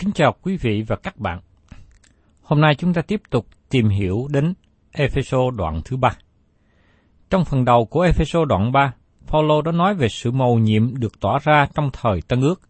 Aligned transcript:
Kính 0.00 0.12
chào 0.12 0.34
quý 0.42 0.56
vị 0.56 0.82
và 0.86 0.96
các 0.96 1.16
bạn. 1.16 1.40
Hôm 2.42 2.60
nay 2.60 2.74
chúng 2.74 2.94
ta 2.94 3.02
tiếp 3.02 3.22
tục 3.30 3.46
tìm 3.70 3.88
hiểu 3.88 4.28
đến 4.30 4.54
Epheso 4.92 5.50
đoạn 5.56 5.80
thứ 5.84 5.96
ba. 5.96 6.16
Trong 7.30 7.44
phần 7.44 7.64
đầu 7.64 7.84
của 7.84 8.00
Epheso 8.00 8.44
đoạn 8.44 8.72
3, 8.72 8.92
Phaolô 9.26 9.62
đã 9.62 9.72
nói 9.72 9.94
về 9.94 10.08
sự 10.08 10.30
mầu 10.30 10.58
nhiệm 10.58 10.96
được 10.96 11.20
tỏ 11.20 11.38
ra 11.38 11.66
trong 11.74 11.90
thời 11.92 12.22
Tân 12.28 12.40
Ước. 12.40 12.60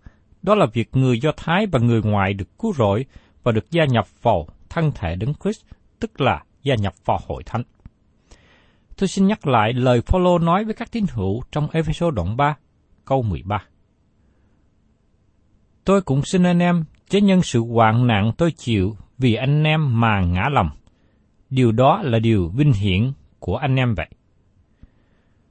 Đó 0.43 0.55
là 0.55 0.67
việc 0.73 0.89
người 0.93 1.21
Do 1.21 1.33
Thái 1.37 1.67
và 1.67 1.79
người 1.79 2.03
ngoại 2.05 2.35
được 2.35 2.59
cứu 2.59 2.73
rỗi 2.73 3.05
và 3.43 3.53
được 3.53 3.71
gia 3.71 3.85
nhập 3.85 4.23
vào 4.23 4.47
thân 4.69 4.93
thể 4.95 5.17
Đấng 5.17 5.35
Christ, 5.35 5.61
tức 6.01 6.21
là 6.21 6.43
gia 6.63 6.75
nhập 6.75 6.95
vào 7.05 7.19
hội 7.27 7.43
thánh. 7.47 7.63
Tôi 8.97 9.09
xin 9.09 9.27
nhắc 9.27 9.47
lại 9.47 9.73
lời 9.73 10.01
Phaolô 10.01 10.39
nói 10.39 10.65
với 10.65 10.75
các 10.75 10.93
tín 10.93 11.05
hữu 11.11 11.43
trong 11.53 11.71
Epheso 11.73 12.11
đoạn 12.11 12.37
3, 12.37 12.57
câu 13.05 13.23
13. 13.23 13.65
Tôi 15.85 16.03
cũng 16.03 16.23
xin 16.25 16.43
anh 16.43 16.59
em, 16.59 16.85
chớ 17.10 17.19
nhân 17.19 17.43
sự 17.43 17.60
hoạn 17.60 18.06
nạn 18.06 18.32
tôi 18.37 18.53
chịu 18.53 18.97
vì 19.19 19.34
anh 19.34 19.65
em 19.65 20.00
mà 20.00 20.21
ngã 20.21 20.48
lòng. 20.53 20.71
Điều 21.50 21.72
đó 21.72 22.03
là 22.03 22.19
điều 22.19 22.48
vinh 22.48 22.72
hiển 22.72 23.12
của 23.38 23.56
anh 23.56 23.76
em 23.76 23.94
vậy. 23.94 24.09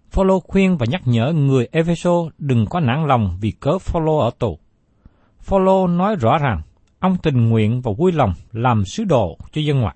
Phaolô 0.09 0.39
khuyên 0.39 0.77
và 0.77 0.85
nhắc 0.89 1.01
nhở 1.05 1.33
người 1.33 1.67
Epheso 1.71 2.11
đừng 2.37 2.65
có 2.65 2.79
nản 2.79 3.07
lòng 3.07 3.37
vì 3.41 3.51
cớ 3.51 3.79
Phaolô 3.79 4.17
ở 4.17 4.31
tù. 4.39 4.59
Phaolô 5.39 5.87
nói 5.87 6.15
rõ 6.15 6.37
rằng 6.37 6.61
ông 6.99 7.17
tình 7.23 7.49
nguyện 7.49 7.81
và 7.81 7.91
vui 7.97 8.11
lòng 8.11 8.33
làm 8.51 8.85
sứ 8.85 9.03
đồ 9.03 9.37
cho 9.51 9.61
dân 9.61 9.79
ngoại. 9.79 9.95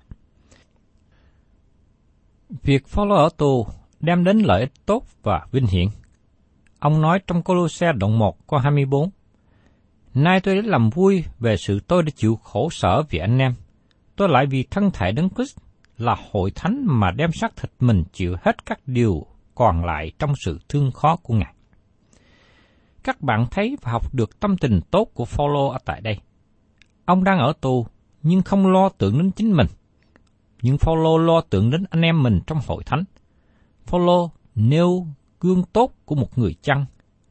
Việc 2.62 2.86
Phaolô 2.86 3.14
ở 3.14 3.28
tù 3.36 3.66
đem 4.00 4.24
đến 4.24 4.38
lợi 4.38 4.60
ích 4.60 4.72
tốt 4.86 5.04
và 5.22 5.46
vinh 5.52 5.66
hiển. 5.66 5.88
Ông 6.78 7.00
nói 7.00 7.20
trong 7.26 7.42
Colosse 7.42 7.92
đoạn 7.92 8.18
1 8.18 8.46
câu 8.46 8.60
24 8.60 9.10
Nay 10.14 10.40
tôi 10.40 10.56
đã 10.56 10.62
làm 10.64 10.90
vui 10.90 11.24
về 11.38 11.56
sự 11.56 11.80
tôi 11.80 12.02
đã 12.02 12.10
chịu 12.16 12.36
khổ 12.36 12.68
sở 12.70 13.02
vì 13.10 13.18
anh 13.18 13.38
em. 13.38 13.54
Tôi 14.16 14.28
lại 14.28 14.46
vì 14.46 14.62
thân 14.70 14.90
thể 14.90 15.12
Đấng 15.12 15.28
Christ 15.30 15.58
là 15.98 16.16
hội 16.30 16.50
thánh 16.50 16.82
mà 16.86 17.10
đem 17.10 17.32
xác 17.32 17.56
thịt 17.56 17.70
mình 17.80 18.04
chịu 18.12 18.36
hết 18.42 18.66
các 18.66 18.80
điều 18.86 19.26
còn 19.54 19.84
lại 19.84 20.12
trong 20.18 20.32
sự 20.44 20.58
thương 20.68 20.90
khó 20.92 21.16
của 21.16 21.34
Ngài. 21.34 21.54
Các 23.02 23.20
bạn 23.20 23.46
thấy 23.50 23.76
và 23.82 23.92
học 23.92 24.14
được 24.14 24.40
tâm 24.40 24.56
tình 24.56 24.80
tốt 24.90 25.10
của 25.14 25.24
Phaolô 25.24 25.68
ở 25.68 25.78
tại 25.84 26.00
đây. 26.00 26.18
Ông 27.04 27.24
đang 27.24 27.38
ở 27.38 27.52
tù, 27.60 27.86
nhưng 28.22 28.42
không 28.42 28.66
lo 28.66 28.88
tưởng 28.88 29.18
đến 29.18 29.30
chính 29.30 29.52
mình. 29.52 29.66
Nhưng 30.62 30.78
Phaolô 30.78 31.18
lo 31.18 31.40
tưởng 31.40 31.70
đến 31.70 31.84
anh 31.90 32.02
em 32.02 32.22
mình 32.22 32.40
trong 32.46 32.58
hội 32.66 32.84
thánh. 32.84 33.04
Phaolô 33.86 34.30
nêu 34.54 35.06
gương 35.40 35.62
tốt 35.72 35.92
của 36.04 36.14
một 36.14 36.38
người 36.38 36.54
chăn 36.62 36.84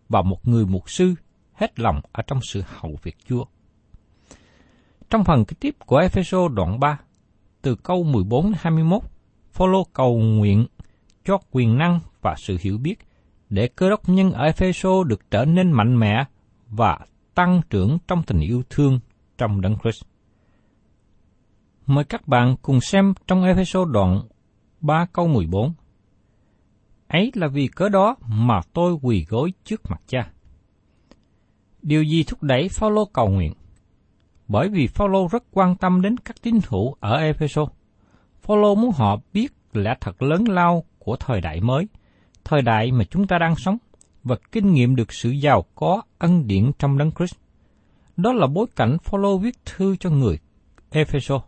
và 0.10 0.22
một 0.22 0.48
người 0.48 0.66
mục 0.66 0.90
sư 0.90 1.16
hết 1.54 1.80
lòng 1.80 2.02
ở 2.12 2.24
trong 2.28 2.40
sự 2.42 2.62
hậu 2.66 2.98
việc 3.04 3.16
Chúa. 3.26 3.46
Trong 5.10 5.24
phần 5.24 5.46
kế 5.46 5.56
tiếp 5.60 5.76
của 5.86 5.98
Epheso 5.98 6.48
đoạn 6.48 6.80
3, 6.80 7.00
từ 7.62 7.76
câu 7.76 8.04
14 8.04 8.46
đến 8.46 8.54
21, 8.60 9.02
Phaolô 9.52 9.84
cầu 9.94 10.18
nguyện 10.20 10.66
cho 11.26 11.38
quyền 11.52 11.78
năng 11.78 12.00
và 12.22 12.36
sự 12.38 12.58
hiểu 12.62 12.78
biết 12.78 12.96
để 13.50 13.70
cơ 13.76 13.90
đốc 13.90 14.10
nhân 14.10 14.32
ở 14.32 14.46
Epheso 14.46 15.04
được 15.04 15.32
trở 15.32 15.46
nên 15.46 15.72
mạnh 15.72 16.00
mẽ 16.00 16.26
và 16.70 17.00
tăng 17.36 17.62
trưởng 17.70 17.98
trong 18.08 18.24
tình 18.24 18.40
yêu 18.40 18.64
thương 18.70 19.00
trong 19.38 19.62
Đấng 19.62 19.76
Christ. 19.84 20.04
Mời 21.86 22.04
các 22.04 22.28
bạn 22.28 22.56
cùng 22.62 22.82
xem 22.82 23.14
trong 23.28 23.44
Epheso 23.44 23.86
đoạn 23.86 24.22
3 24.82 25.06
câu 25.14 25.28
14. 25.28 25.74
Ấy 27.08 27.32
là 27.36 27.48
vì 27.48 27.68
cớ 27.68 27.90
đó 27.90 28.16
mà 28.28 28.62
tôi 28.74 28.98
quỳ 29.02 29.26
gối 29.30 29.54
trước 29.64 29.82
mặt 29.90 30.02
cha. 30.08 30.33
Điều 31.84 32.04
gì 32.04 32.24
thúc 32.24 32.44
đẩy 32.44 32.70
Phaolô 32.70 33.06
cầu 33.06 33.30
nguyện? 33.30 33.54
Bởi 34.48 34.70
vì 34.70 34.88
Phaolô 34.88 35.28
rất 35.32 35.44
quan 35.52 35.76
tâm 35.76 36.02
đến 36.02 36.18
các 36.18 36.42
tín 36.42 36.60
hữu 36.68 36.96
ở 37.00 37.18
Epheso. 37.18 37.66
Phaolô 38.42 38.76
muốn 38.76 38.92
họ 38.92 39.20
biết 39.34 39.54
lẽ 39.74 39.96
thật 40.02 40.22
lớn 40.22 40.44
lao 40.48 40.84
của 41.00 41.16
thời 41.16 41.42
đại 41.42 41.62
mới, 41.62 41.88
thời 42.44 42.62
đại 42.62 42.92
mà 42.92 43.04
chúng 43.04 43.28
ta 43.28 43.38
đang 43.40 43.56
sống, 43.56 43.78
và 44.24 44.36
kinh 44.52 44.74
nghiệm 44.74 44.96
được 44.96 45.14
sự 45.14 45.30
giàu 45.30 45.66
có 45.76 46.02
ân 46.18 46.48
điển 46.48 46.72
trong 46.80 46.98
Đấng 46.98 47.12
Christ. 47.12 47.36
Đó 48.18 48.34
là 48.34 48.48
bối 48.48 48.66
cảnh 48.76 48.98
Phaolô 49.04 49.38
viết 49.38 49.56
thư 49.66 49.96
cho 49.96 50.10
người 50.10 50.40
Epheso. 50.90 51.42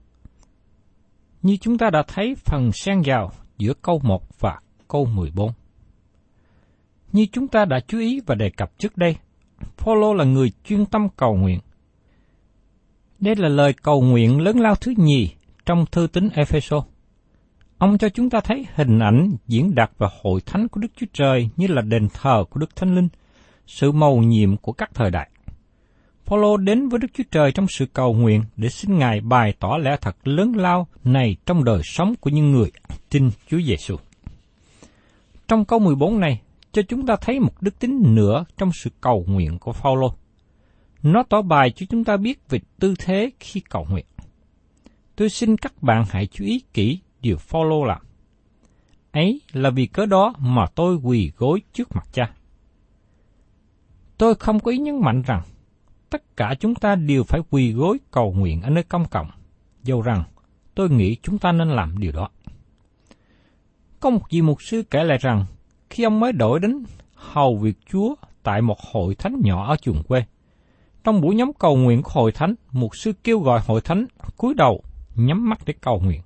Như 1.42 1.58
chúng 1.58 1.78
ta 1.78 1.90
đã 1.90 2.04
thấy 2.08 2.36
phần 2.36 2.72
xen 2.72 3.02
vào 3.06 3.32
giữa 3.58 3.74
câu 3.74 4.00
1 4.04 4.40
và 4.40 4.60
câu 4.88 5.06
14. 5.06 5.52
Như 7.12 7.26
chúng 7.32 7.48
ta 7.48 7.66
đã 7.66 7.80
chú 7.88 8.00
ý 8.00 8.22
và 8.26 8.36
đề 8.36 8.50
cập 8.50 8.80
trước 8.80 8.98
đây, 8.98 9.16
Phaolô 9.78 10.14
là 10.14 10.24
người 10.24 10.52
chuyên 10.66 10.86
tâm 10.86 11.08
cầu 11.18 11.36
nguyện. 11.36 11.60
Đây 13.20 13.36
là 13.36 13.50
lời 13.50 13.74
cầu 13.84 14.02
nguyện 14.02 14.42
lớn 14.42 14.60
lao 14.60 14.76
thứ 14.76 14.94
nhì 14.98 15.30
trong 15.66 15.86
thư 15.92 16.08
tín 16.08 16.30
Ephesos. 16.30 16.84
Ông 17.78 17.98
cho 17.98 18.10
chúng 18.10 18.30
ta 18.30 18.40
thấy 18.40 18.66
hình 18.76 19.00
ảnh 19.00 19.32
diễn 19.48 19.76
đạt 19.76 19.92
về 19.98 20.08
hội 20.22 20.42
thánh 20.46 20.68
của 20.68 20.80
Đức 20.80 20.88
Chúa 20.96 21.06
Trời 21.14 21.50
như 21.58 21.68
là 21.68 21.82
đền 21.82 22.08
thờ 22.14 22.44
của 22.50 22.60
Đức 22.60 22.76
Thánh 22.76 22.96
Linh, 22.96 23.08
sự 23.68 23.92
mầu 23.92 24.24
nhiệm 24.24 24.58
của 24.58 24.72
các 24.72 24.90
thời 24.94 25.12
đại. 25.12 25.30
Phaolô 26.26 26.58
đến 26.58 26.90
với 26.90 27.00
Đức 27.00 27.08
Chúa 27.14 27.24
Trời 27.32 27.52
trong 27.52 27.68
sự 27.70 27.86
cầu 27.94 28.14
nguyện 28.14 28.44
để 28.58 28.70
xin 28.70 28.98
Ngài 28.98 29.22
bày 29.22 29.54
tỏ 29.60 29.78
lẽ 29.82 29.98
thật 30.02 30.28
lớn 30.28 30.52
lao 30.56 30.88
này 31.04 31.38
trong 31.46 31.64
đời 31.64 31.82
sống 31.84 32.16
của 32.20 32.30
những 32.30 32.52
người 32.52 32.72
tin 33.10 33.30
Chúa 33.50 33.60
Giêsu. 33.62 33.96
Trong 35.48 35.66
câu 35.66 35.80
14 35.80 36.20
này, 36.20 36.42
cho 36.76 36.82
chúng 36.82 37.06
ta 37.06 37.16
thấy 37.22 37.40
một 37.40 37.62
đức 37.62 37.80
tính 37.80 38.16
nữa 38.16 38.46
trong 38.58 38.72
sự 38.74 38.90
cầu 39.02 39.26
nguyện 39.28 39.60
của 39.60 39.74
Phaolô. 39.74 40.14
Nó 41.04 41.24
tỏ 41.30 41.42
bài 41.42 41.72
cho 41.72 41.86
chúng 41.90 42.04
ta 42.04 42.18
biết 42.18 42.50
về 42.50 42.60
tư 42.80 42.94
thế 43.00 43.32
khi 43.40 43.60
cầu 43.60 43.88
nguyện. 43.90 44.06
Tôi 45.16 45.30
xin 45.30 45.58
các 45.58 45.84
bạn 45.84 46.06
hãy 46.10 46.28
chú 46.28 46.46
ý 46.46 46.64
kỹ 46.74 47.00
điều 47.22 47.38
Phaolô 47.38 47.84
làm. 47.84 48.02
Ấy 49.12 49.42
là 49.54 49.70
vì 49.70 49.86
cớ 49.86 50.06
đó 50.06 50.34
mà 50.38 50.66
tôi 50.76 50.96
quỳ 50.96 51.32
gối 51.38 51.62
trước 51.74 51.96
mặt 51.96 52.08
cha. 52.14 52.32
Tôi 54.18 54.36
không 54.36 54.60
có 54.60 54.72
ý 54.72 54.78
nhấn 54.78 55.02
mạnh 55.02 55.22
rằng 55.22 55.42
tất 56.10 56.38
cả 56.38 56.56
chúng 56.60 56.76
ta 56.76 56.96
đều 56.96 57.24
phải 57.24 57.42
quỳ 57.50 57.72
gối 57.72 57.98
cầu 58.12 58.34
nguyện 58.34 58.62
ở 58.62 58.70
nơi 58.70 58.84
công 58.84 59.06
cộng, 59.06 59.28
dầu 59.84 60.02
rằng 60.02 60.24
tôi 60.76 60.90
nghĩ 60.90 61.16
chúng 61.24 61.40
ta 61.40 61.52
nên 61.52 61.70
làm 61.70 62.00
điều 62.00 62.12
đó. 62.12 62.30
Có 64.00 64.10
một 64.10 64.22
vị 64.30 64.42
mục 64.42 64.62
sư 64.62 64.84
kể 64.92 65.04
lại 65.04 65.18
rằng, 65.22 65.46
khi 65.96 66.04
ông 66.04 66.20
mới 66.20 66.32
đổi 66.32 66.60
đến 66.60 66.84
hầu 67.14 67.58
việc 67.58 67.78
Chúa 67.92 68.16
tại 68.44 68.62
một 68.62 68.80
hội 68.92 69.16
thánh 69.16 69.36
nhỏ 69.44 69.70
ở 69.70 69.76
chuồng 69.76 70.04
quê, 70.04 70.24
trong 71.04 71.22
buổi 71.22 71.36
nhóm 71.36 71.52
cầu 71.60 71.78
nguyện 71.78 72.02
của 72.04 72.12
hội 72.14 72.32
thánh, 72.32 72.56
mục 72.72 72.96
sư 72.96 73.14
kêu 73.24 73.40
gọi 73.40 73.62
hội 73.68 73.82
thánh 73.82 74.06
cúi 74.38 74.54
đầu 74.54 74.84
nhắm 75.16 75.50
mắt 75.50 75.60
để 75.66 75.74
cầu 75.82 76.00
nguyện. 76.00 76.22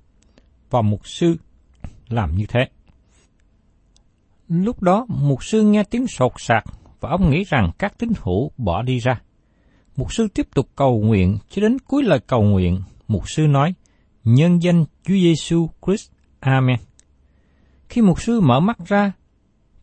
Và 0.70 0.82
mục 0.82 1.08
sư 1.08 1.36
làm 2.08 2.36
như 2.36 2.46
thế. 2.50 2.60
Lúc 4.48 4.82
đó, 4.82 5.06
mục 5.10 5.44
sư 5.44 5.62
nghe 5.62 5.84
tiếng 5.84 6.08
sột 6.08 6.32
sạc 6.38 6.64
và 7.00 7.10
ông 7.10 7.30
nghĩ 7.30 7.44
rằng 7.44 7.72
các 7.78 7.98
tín 7.98 8.10
hữu 8.22 8.52
bỏ 8.58 8.82
đi 8.82 9.00
ra. 9.00 9.22
Mục 9.96 10.14
sư 10.14 10.28
tiếp 10.34 10.48
tục 10.56 10.70
cầu 10.76 11.00
nguyện 11.00 11.38
cho 11.50 11.62
đến 11.62 11.78
cuối 11.88 12.04
lời 12.04 12.20
cầu 12.28 12.42
nguyện, 12.42 12.82
mục 13.08 13.30
sư 13.30 13.48
nói, 13.48 13.74
nhân 14.24 14.64
danh 14.64 14.86
Chúa 15.04 15.14
Giêsu 15.14 15.70
Christ, 15.86 16.12
Amen. 16.40 16.78
Khi 17.90 18.02
mục 18.02 18.22
sư 18.22 18.42
mở 18.42 18.60
mắt 18.60 18.78
ra 18.88 19.12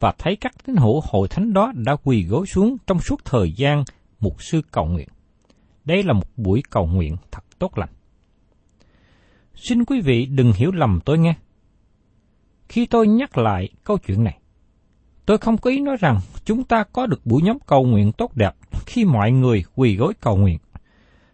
và 0.00 0.14
thấy 0.18 0.36
các 0.36 0.52
tín 0.64 0.76
hữu 0.76 1.00
hội 1.10 1.28
thánh 1.28 1.52
đó 1.52 1.72
đã 1.74 1.96
quỳ 2.04 2.24
gối 2.24 2.46
xuống 2.46 2.76
trong 2.86 3.00
suốt 3.00 3.24
thời 3.24 3.52
gian 3.52 3.84
mục 4.20 4.42
sư 4.42 4.60
cầu 4.70 4.86
nguyện. 4.86 5.08
Đây 5.84 6.02
là 6.02 6.12
một 6.12 6.26
buổi 6.36 6.62
cầu 6.70 6.86
nguyện 6.86 7.16
thật 7.30 7.44
tốt 7.58 7.78
lành. 7.78 7.88
Xin 9.54 9.84
quý 9.84 10.00
vị 10.00 10.26
đừng 10.26 10.52
hiểu 10.52 10.70
lầm 10.72 11.00
tôi 11.04 11.18
nghe. 11.18 11.34
Khi 12.68 12.86
tôi 12.86 13.08
nhắc 13.08 13.38
lại 13.38 13.68
câu 13.84 13.98
chuyện 13.98 14.24
này, 14.24 14.38
tôi 15.26 15.38
không 15.38 15.58
có 15.58 15.70
ý 15.70 15.80
nói 15.80 15.96
rằng 16.00 16.20
chúng 16.44 16.64
ta 16.64 16.84
có 16.92 17.06
được 17.06 17.26
buổi 17.26 17.42
nhóm 17.42 17.58
cầu 17.66 17.84
nguyện 17.84 18.12
tốt 18.12 18.36
đẹp 18.36 18.54
khi 18.86 19.04
mọi 19.04 19.32
người 19.32 19.64
quỳ 19.74 19.96
gối 19.96 20.14
cầu 20.20 20.36
nguyện. 20.36 20.58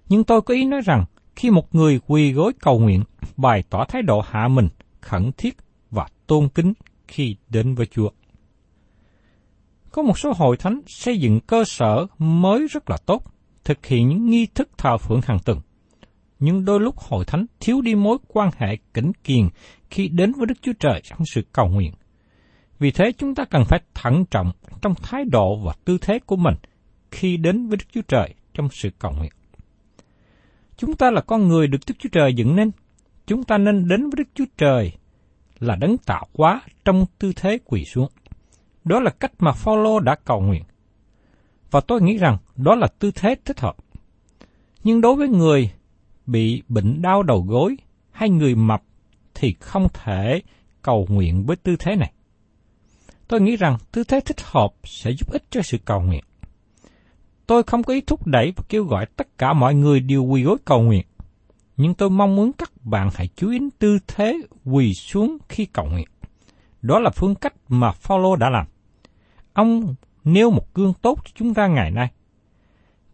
Nhưng 0.08 0.24
tôi 0.24 0.42
có 0.42 0.54
ý 0.54 0.64
nói 0.64 0.80
rằng 0.84 1.04
khi 1.36 1.50
một 1.50 1.74
người 1.74 2.00
quỳ 2.06 2.32
gối 2.32 2.52
cầu 2.60 2.78
nguyện, 2.78 3.04
bày 3.36 3.62
tỏ 3.70 3.84
thái 3.88 4.02
độ 4.02 4.20
hạ 4.20 4.48
mình, 4.48 4.68
khẩn 5.00 5.30
thiết 5.36 5.56
và 5.90 6.06
tôn 6.26 6.48
kính 6.48 6.72
khi 7.08 7.36
đến 7.48 7.74
với 7.74 7.86
Chúa. 7.86 8.08
Có 9.92 10.02
một 10.02 10.18
số 10.18 10.32
hội 10.36 10.56
thánh 10.56 10.80
xây 10.86 11.18
dựng 11.18 11.40
cơ 11.40 11.64
sở 11.64 12.06
mới 12.18 12.66
rất 12.70 12.90
là 12.90 12.96
tốt, 13.06 13.22
thực 13.64 13.86
hiện 13.86 14.08
những 14.08 14.30
nghi 14.30 14.46
thức 14.46 14.68
thờ 14.78 14.98
phượng 14.98 15.20
hàng 15.24 15.38
tuần. 15.44 15.60
Nhưng 16.38 16.64
đôi 16.64 16.80
lúc 16.80 16.98
hội 16.98 17.24
thánh 17.24 17.46
thiếu 17.60 17.80
đi 17.80 17.94
mối 17.94 18.18
quan 18.28 18.50
hệ 18.56 18.76
kính 18.94 19.12
kiền 19.24 19.48
khi 19.90 20.08
đến 20.08 20.32
với 20.32 20.46
Đức 20.46 20.54
Chúa 20.62 20.72
Trời 20.80 21.02
trong 21.04 21.26
sự 21.26 21.42
cầu 21.52 21.68
nguyện. 21.68 21.92
Vì 22.78 22.90
thế 22.90 23.12
chúng 23.18 23.34
ta 23.34 23.44
cần 23.44 23.64
phải 23.64 23.80
thận 23.94 24.24
trọng 24.30 24.52
trong 24.82 24.94
thái 25.02 25.24
độ 25.24 25.56
và 25.56 25.72
tư 25.84 25.98
thế 26.00 26.18
của 26.26 26.36
mình 26.36 26.54
khi 27.10 27.36
đến 27.36 27.68
với 27.68 27.76
Đức 27.76 27.84
Chúa 27.92 28.02
Trời 28.08 28.34
trong 28.54 28.68
sự 28.72 28.90
cầu 28.98 29.12
nguyện. 29.18 29.32
Chúng 30.76 30.96
ta 30.96 31.10
là 31.10 31.20
con 31.20 31.48
người 31.48 31.66
được 31.66 31.78
Đức 31.86 31.94
Chúa 31.98 32.08
Trời 32.12 32.34
dựng 32.34 32.56
nên. 32.56 32.70
Chúng 33.26 33.44
ta 33.44 33.58
nên 33.58 33.88
đến 33.88 34.00
với 34.02 34.14
Đức 34.16 34.28
Chúa 34.34 34.44
Trời 34.56 34.92
là 35.60 35.76
đấng 35.76 35.98
tạo 35.98 36.26
hóa 36.34 36.60
trong 36.84 37.06
tư 37.18 37.32
thế 37.36 37.58
quỳ 37.64 37.84
xuống. 37.84 38.08
Đó 38.84 39.00
là 39.00 39.11
cách 39.11 39.32
mà 39.38 39.52
Phaolô 39.52 40.00
đã 40.00 40.17
cầu 40.25 40.40
nguyện. 40.40 40.62
Và 41.70 41.81
tôi 41.81 42.02
nghĩ 42.02 42.17
rằng 42.17 42.38
đó 42.56 42.75
là 42.75 42.87
tư 42.99 43.11
thế 43.14 43.34
thích 43.44 43.61
hợp. 43.61 43.76
Nhưng 44.84 45.00
đối 45.00 45.17
với 45.17 45.29
người 45.29 45.70
bị 46.26 46.62
bệnh 46.69 47.02
đau 47.02 47.23
đầu 47.23 47.44
gối 47.49 47.76
hay 48.11 48.31
người 48.31 48.55
mập 48.55 48.82
thì 49.34 49.55
không 49.61 49.88
thể 49.93 50.43
cầu 50.82 51.06
nguyện 51.08 51.46
với 51.46 51.56
tư 51.56 51.76
thế 51.79 51.96
này. 51.96 52.12
Tôi 53.29 53.40
nghĩ 53.40 53.56
rằng 53.56 53.79
tư 53.93 54.05
thế 54.05 54.20
thích 54.20 54.40
hợp 54.43 54.70
sẽ 54.84 55.11
giúp 55.11 55.32
ích 55.32 55.43
cho 55.50 55.62
sự 55.62 55.79
cầu 55.84 56.00
nguyện. 56.00 56.25
Tôi 57.46 57.62
không 57.62 57.82
có 57.82 57.94
ý 57.94 58.00
thúc 58.00 58.26
đẩy 58.26 58.52
và 58.56 58.64
kêu 58.69 58.84
gọi 58.84 59.06
tất 59.17 59.38
cả 59.38 59.52
mọi 59.52 59.75
người 59.75 60.00
đều 60.00 60.25
quỳ 60.25 60.43
gối 60.43 60.56
cầu 60.64 60.82
nguyện. 60.82 61.06
Nhưng 61.76 61.94
tôi 61.94 62.11
mong 62.11 62.37
muốn 62.37 62.52
các 62.52 62.73
bạn 62.84 63.08
hãy 63.14 63.29
chú 63.37 63.50
ý 63.50 63.58
tư 63.79 63.99
thế 64.06 64.38
quỳ 64.64 64.94
xuống 64.94 65.38
khi 65.49 65.67
cầu 65.67 65.87
nguyện. 65.87 66.08
Đó 66.82 66.99
là 66.99 67.11
phương 67.11 67.34
cách 67.34 67.55
mà 67.69 67.93
Phaolô 67.93 68.37
đã 68.37 68.50
làm. 68.50 68.67
Ông 69.52 69.94
nêu 70.25 70.50
một 70.50 70.75
gương 70.75 70.93
tốt 71.02 71.19
cho 71.25 71.31
chúng 71.34 71.54
ta 71.54 71.66
ngày 71.66 71.90
nay. 71.90 72.10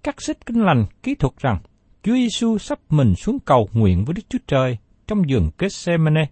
Các 0.02 0.22
sách 0.22 0.46
kinh 0.46 0.62
lành, 0.62 0.84
kỹ 1.02 1.14
thuật 1.14 1.32
rằng, 1.38 1.58
Chúa 2.02 2.14
Giêsu 2.14 2.58
sắp 2.58 2.78
mình 2.90 3.14
xuống 3.14 3.38
cầu 3.40 3.68
nguyện 3.72 4.04
với 4.04 4.14
Đức 4.14 4.22
Chúa 4.28 4.38
Trời 4.46 4.76
trong 5.06 5.22
vườn 5.28 5.50
Gethsemane. 5.58 6.26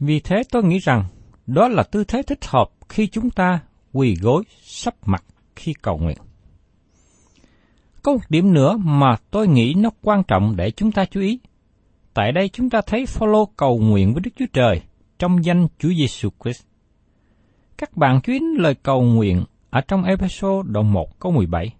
Vì 0.00 0.20
thế 0.20 0.42
tôi 0.50 0.64
nghĩ 0.64 0.78
rằng, 0.78 1.04
đó 1.46 1.68
là 1.68 1.82
tư 1.82 2.04
thế 2.04 2.22
thích 2.22 2.44
hợp 2.46 2.70
khi 2.88 3.06
chúng 3.06 3.30
ta 3.30 3.60
quỳ 3.92 4.16
gối 4.20 4.42
sắp 4.62 4.94
mặt 5.06 5.24
khi 5.56 5.74
cầu 5.82 5.98
nguyện. 5.98 6.18
Có 8.02 8.12
một 8.12 8.20
điểm 8.28 8.52
nữa 8.52 8.76
mà 8.76 9.16
tôi 9.30 9.48
nghĩ 9.48 9.74
nó 9.76 9.90
quan 10.02 10.22
trọng 10.28 10.56
để 10.56 10.70
chúng 10.70 10.92
ta 10.92 11.04
chú 11.04 11.20
ý. 11.20 11.40
Tại 12.14 12.32
đây 12.32 12.48
chúng 12.48 12.70
ta 12.70 12.80
thấy 12.86 13.06
Phaolô 13.06 13.46
cầu 13.56 13.78
nguyện 13.78 14.12
với 14.14 14.20
Đức 14.20 14.30
Chúa 14.36 14.46
Trời 14.52 14.80
trong 15.18 15.44
danh 15.44 15.68
Chúa 15.78 15.88
Giêsu 15.88 16.28
Christ. 16.44 16.62
Các 17.82 17.96
bạn 17.96 18.20
chú 18.22 18.32
ý 18.32 18.40
lời 18.58 18.74
cầu 18.74 19.02
nguyện 19.02 19.44
ở 19.70 19.80
trong 19.80 20.04
episode 20.04 20.68
đoạn 20.72 20.92
1 20.92 21.20
câu 21.20 21.32
17. 21.32 21.74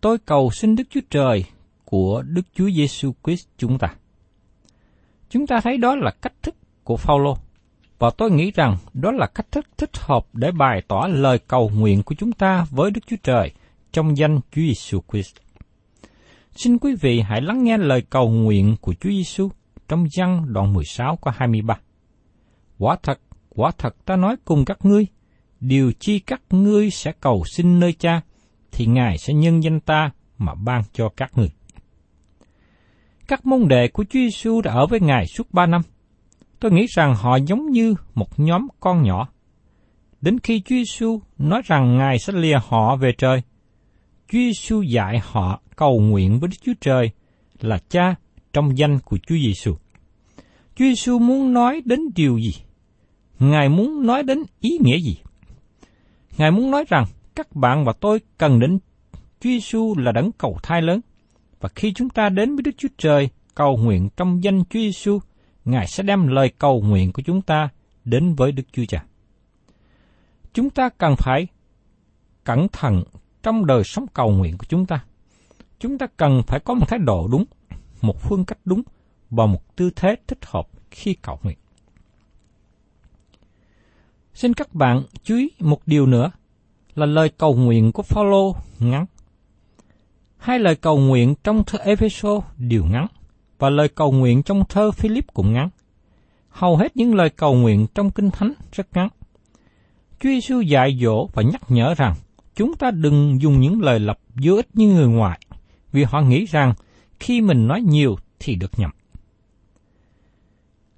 Tôi 0.00 0.18
cầu 0.18 0.50
xin 0.50 0.76
Đức 0.76 0.84
Chúa 0.90 1.00
Trời 1.10 1.44
của 1.84 2.22
Đức 2.22 2.42
Chúa 2.54 2.70
Giêsu 2.70 3.12
Christ 3.24 3.48
chúng 3.58 3.78
ta. 3.78 3.94
Chúng 5.28 5.46
ta 5.46 5.60
thấy 5.62 5.76
đó 5.76 5.96
là 5.96 6.10
cách 6.22 6.32
thức 6.42 6.54
của 6.84 6.96
Phaolô 6.96 7.36
và 7.98 8.10
tôi 8.18 8.30
nghĩ 8.30 8.50
rằng 8.50 8.76
đó 8.94 9.10
là 9.12 9.26
cách 9.26 9.46
thức 9.52 9.66
thích 9.76 9.90
hợp 9.94 10.26
để 10.32 10.50
bày 10.50 10.82
tỏ 10.88 11.06
lời 11.08 11.38
cầu 11.48 11.70
nguyện 11.74 12.02
của 12.02 12.14
chúng 12.18 12.32
ta 12.32 12.66
với 12.70 12.90
Đức 12.90 13.00
Chúa 13.06 13.16
Trời 13.22 13.50
trong 13.92 14.16
danh 14.16 14.40
Chúa 14.50 14.62
Giêsu 14.62 15.00
Christ. 15.12 15.36
Xin 16.52 16.78
quý 16.78 16.94
vị 17.00 17.20
hãy 17.20 17.40
lắng 17.40 17.64
nghe 17.64 17.78
lời 17.78 18.02
cầu 18.10 18.28
nguyện 18.28 18.76
của 18.80 18.94
Chúa 19.00 19.10
Giêsu 19.10 19.48
trong 19.88 20.06
văn 20.18 20.44
đoạn 20.52 20.72
16 20.72 21.18
câu 21.22 21.34
23. 21.36 21.78
Quả 22.78 22.96
thật, 23.02 23.20
quả 23.54 23.70
thật 23.78 23.96
ta 24.04 24.16
nói 24.16 24.36
cùng 24.44 24.64
các 24.64 24.78
ngươi, 24.82 25.06
điều 25.60 25.92
chi 25.92 26.18
các 26.18 26.42
ngươi 26.50 26.90
sẽ 26.90 27.12
cầu 27.20 27.44
xin 27.52 27.80
nơi 27.80 27.92
cha, 27.92 28.20
thì 28.72 28.86
Ngài 28.86 29.18
sẽ 29.18 29.34
nhân 29.34 29.62
danh 29.62 29.80
ta 29.80 30.10
mà 30.38 30.54
ban 30.54 30.82
cho 30.92 31.08
các 31.16 31.38
ngươi. 31.38 31.48
Các 33.28 33.46
môn 33.46 33.68
đệ 33.68 33.88
của 33.88 34.04
Chúa 34.04 34.20
Giêsu 34.20 34.60
đã 34.60 34.72
ở 34.72 34.86
với 34.86 35.00
Ngài 35.00 35.26
suốt 35.26 35.52
ba 35.52 35.66
năm. 35.66 35.82
Tôi 36.60 36.72
nghĩ 36.72 36.86
rằng 36.96 37.14
họ 37.14 37.36
giống 37.36 37.70
như 37.70 37.94
một 38.14 38.40
nhóm 38.40 38.68
con 38.80 39.02
nhỏ. 39.02 39.28
Đến 40.20 40.38
khi 40.38 40.60
Chúa 40.60 40.76
Giêsu 40.76 41.20
nói 41.38 41.62
rằng 41.64 41.96
Ngài 41.96 42.18
sẽ 42.18 42.32
lìa 42.32 42.58
họ 42.68 42.96
về 42.96 43.12
trời, 43.18 43.42
Chúa 44.28 44.38
Giêsu 44.38 44.82
dạy 44.82 45.20
họ 45.22 45.60
cầu 45.76 46.00
nguyện 46.00 46.40
với 46.40 46.48
Đức 46.48 46.56
Chúa 46.62 46.72
Trời 46.80 47.10
là 47.60 47.78
Cha 47.88 48.14
trong 48.52 48.78
danh 48.78 48.98
của 49.04 49.18
Chúa 49.26 49.36
Giêsu. 49.46 49.74
Chúa 50.76 50.84
Giêsu 50.84 51.18
muốn 51.18 51.52
nói 51.52 51.82
đến 51.84 52.00
điều 52.14 52.38
gì? 52.38 52.52
Ngài 53.38 53.68
muốn 53.68 54.06
nói 54.06 54.22
đến 54.22 54.42
ý 54.60 54.78
nghĩa 54.80 54.98
gì? 54.98 55.16
Ngài 56.36 56.50
muốn 56.50 56.70
nói 56.70 56.84
rằng 56.88 57.04
các 57.34 57.56
bạn 57.56 57.84
và 57.84 57.92
tôi 57.92 58.20
cần 58.38 58.60
đến 58.60 58.78
Chúa 59.40 59.50
Giêsu 59.50 59.94
là 59.98 60.12
đấng 60.12 60.32
cầu 60.32 60.58
thai 60.62 60.82
lớn. 60.82 61.00
Và 61.60 61.68
khi 61.74 61.92
chúng 61.92 62.08
ta 62.08 62.28
đến 62.28 62.56
với 62.56 62.62
Đức 62.62 62.70
Chúa 62.78 62.88
Trời 62.98 63.28
cầu 63.54 63.76
nguyện 63.76 64.08
trong 64.16 64.44
danh 64.44 64.64
Chúa 64.64 64.80
Giêsu, 64.80 65.18
Ngài 65.64 65.86
sẽ 65.86 66.02
đem 66.02 66.28
lời 66.28 66.52
cầu 66.58 66.82
nguyện 66.82 67.12
của 67.12 67.22
chúng 67.22 67.42
ta 67.42 67.68
đến 68.04 68.34
với 68.34 68.52
Đức 68.52 68.62
Chúa 68.72 68.84
Cha. 68.88 69.04
Chúng 70.52 70.70
ta 70.70 70.88
cần 70.88 71.14
phải 71.18 71.46
cẩn 72.44 72.68
thận 72.72 73.02
trong 73.42 73.66
đời 73.66 73.84
sống 73.84 74.06
cầu 74.14 74.30
nguyện 74.30 74.58
của 74.58 74.66
chúng 74.68 74.86
ta. 74.86 75.04
Chúng 75.78 75.98
ta 75.98 76.06
cần 76.16 76.42
phải 76.46 76.60
có 76.60 76.74
một 76.74 76.88
thái 76.88 76.98
độ 76.98 77.28
đúng, 77.32 77.44
một 78.02 78.22
phương 78.22 78.44
cách 78.44 78.58
đúng 78.64 78.82
và 79.30 79.46
một 79.46 79.76
tư 79.76 79.90
thế 79.96 80.16
thích 80.26 80.38
hợp 80.42 80.68
khi 80.90 81.14
cầu 81.14 81.38
nguyện. 81.42 81.58
Xin 84.34 84.54
các 84.54 84.74
bạn 84.74 85.02
chú 85.22 85.36
ý 85.36 85.50
một 85.60 85.80
điều 85.86 86.06
nữa 86.06 86.30
là 86.94 87.06
lời 87.06 87.28
cầu 87.38 87.54
nguyện 87.54 87.92
của 87.92 88.02
Phaolô 88.02 88.56
ngắn. 88.78 89.06
Hai 90.36 90.58
lời 90.58 90.76
cầu 90.76 90.98
nguyện 90.98 91.34
trong 91.44 91.64
thơ 91.64 91.78
Epheso 91.78 92.40
đều 92.56 92.84
ngắn 92.84 93.06
và 93.58 93.70
lời 93.70 93.88
cầu 93.88 94.12
nguyện 94.12 94.42
trong 94.42 94.64
thơ 94.68 94.90
Philip 94.90 95.34
cũng 95.34 95.52
ngắn. 95.52 95.68
Hầu 96.48 96.76
hết 96.76 96.96
những 96.96 97.14
lời 97.14 97.30
cầu 97.30 97.54
nguyện 97.54 97.86
trong 97.94 98.10
Kinh 98.10 98.30
Thánh 98.30 98.52
rất 98.72 98.86
ngắn. 98.94 99.08
Chúa 100.20 100.28
Giêsu 100.28 100.60
dạy 100.60 100.98
dỗ 101.02 101.26
và 101.26 101.42
nhắc 101.42 101.62
nhở 101.68 101.94
rằng 101.94 102.14
chúng 102.56 102.74
ta 102.74 102.90
đừng 102.90 103.42
dùng 103.42 103.60
những 103.60 103.82
lời 103.82 104.00
lập 104.00 104.18
vô 104.44 104.54
ích 104.56 104.68
như 104.74 104.88
người 104.88 105.08
ngoài, 105.08 105.40
vì 105.92 106.04
họ 106.04 106.20
nghĩ 106.20 106.44
rằng 106.44 106.74
khi 107.20 107.40
mình 107.40 107.66
nói 107.66 107.80
nhiều 107.80 108.16
thì 108.38 108.54
được 108.54 108.78
nhầm. 108.78 108.90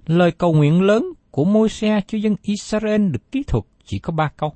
Lời 0.05 0.31
cầu 0.31 0.53
nguyện 0.53 0.81
lớn 0.81 1.13
của 1.37 1.45
môi 1.45 1.69
xe 1.69 2.01
cho 2.07 2.17
dân 2.17 2.35
Israel 2.41 3.09
được 3.09 3.31
kỹ 3.31 3.43
thuật 3.43 3.63
chỉ 3.85 3.99
có 3.99 4.13
ba 4.13 4.31
câu. 4.37 4.53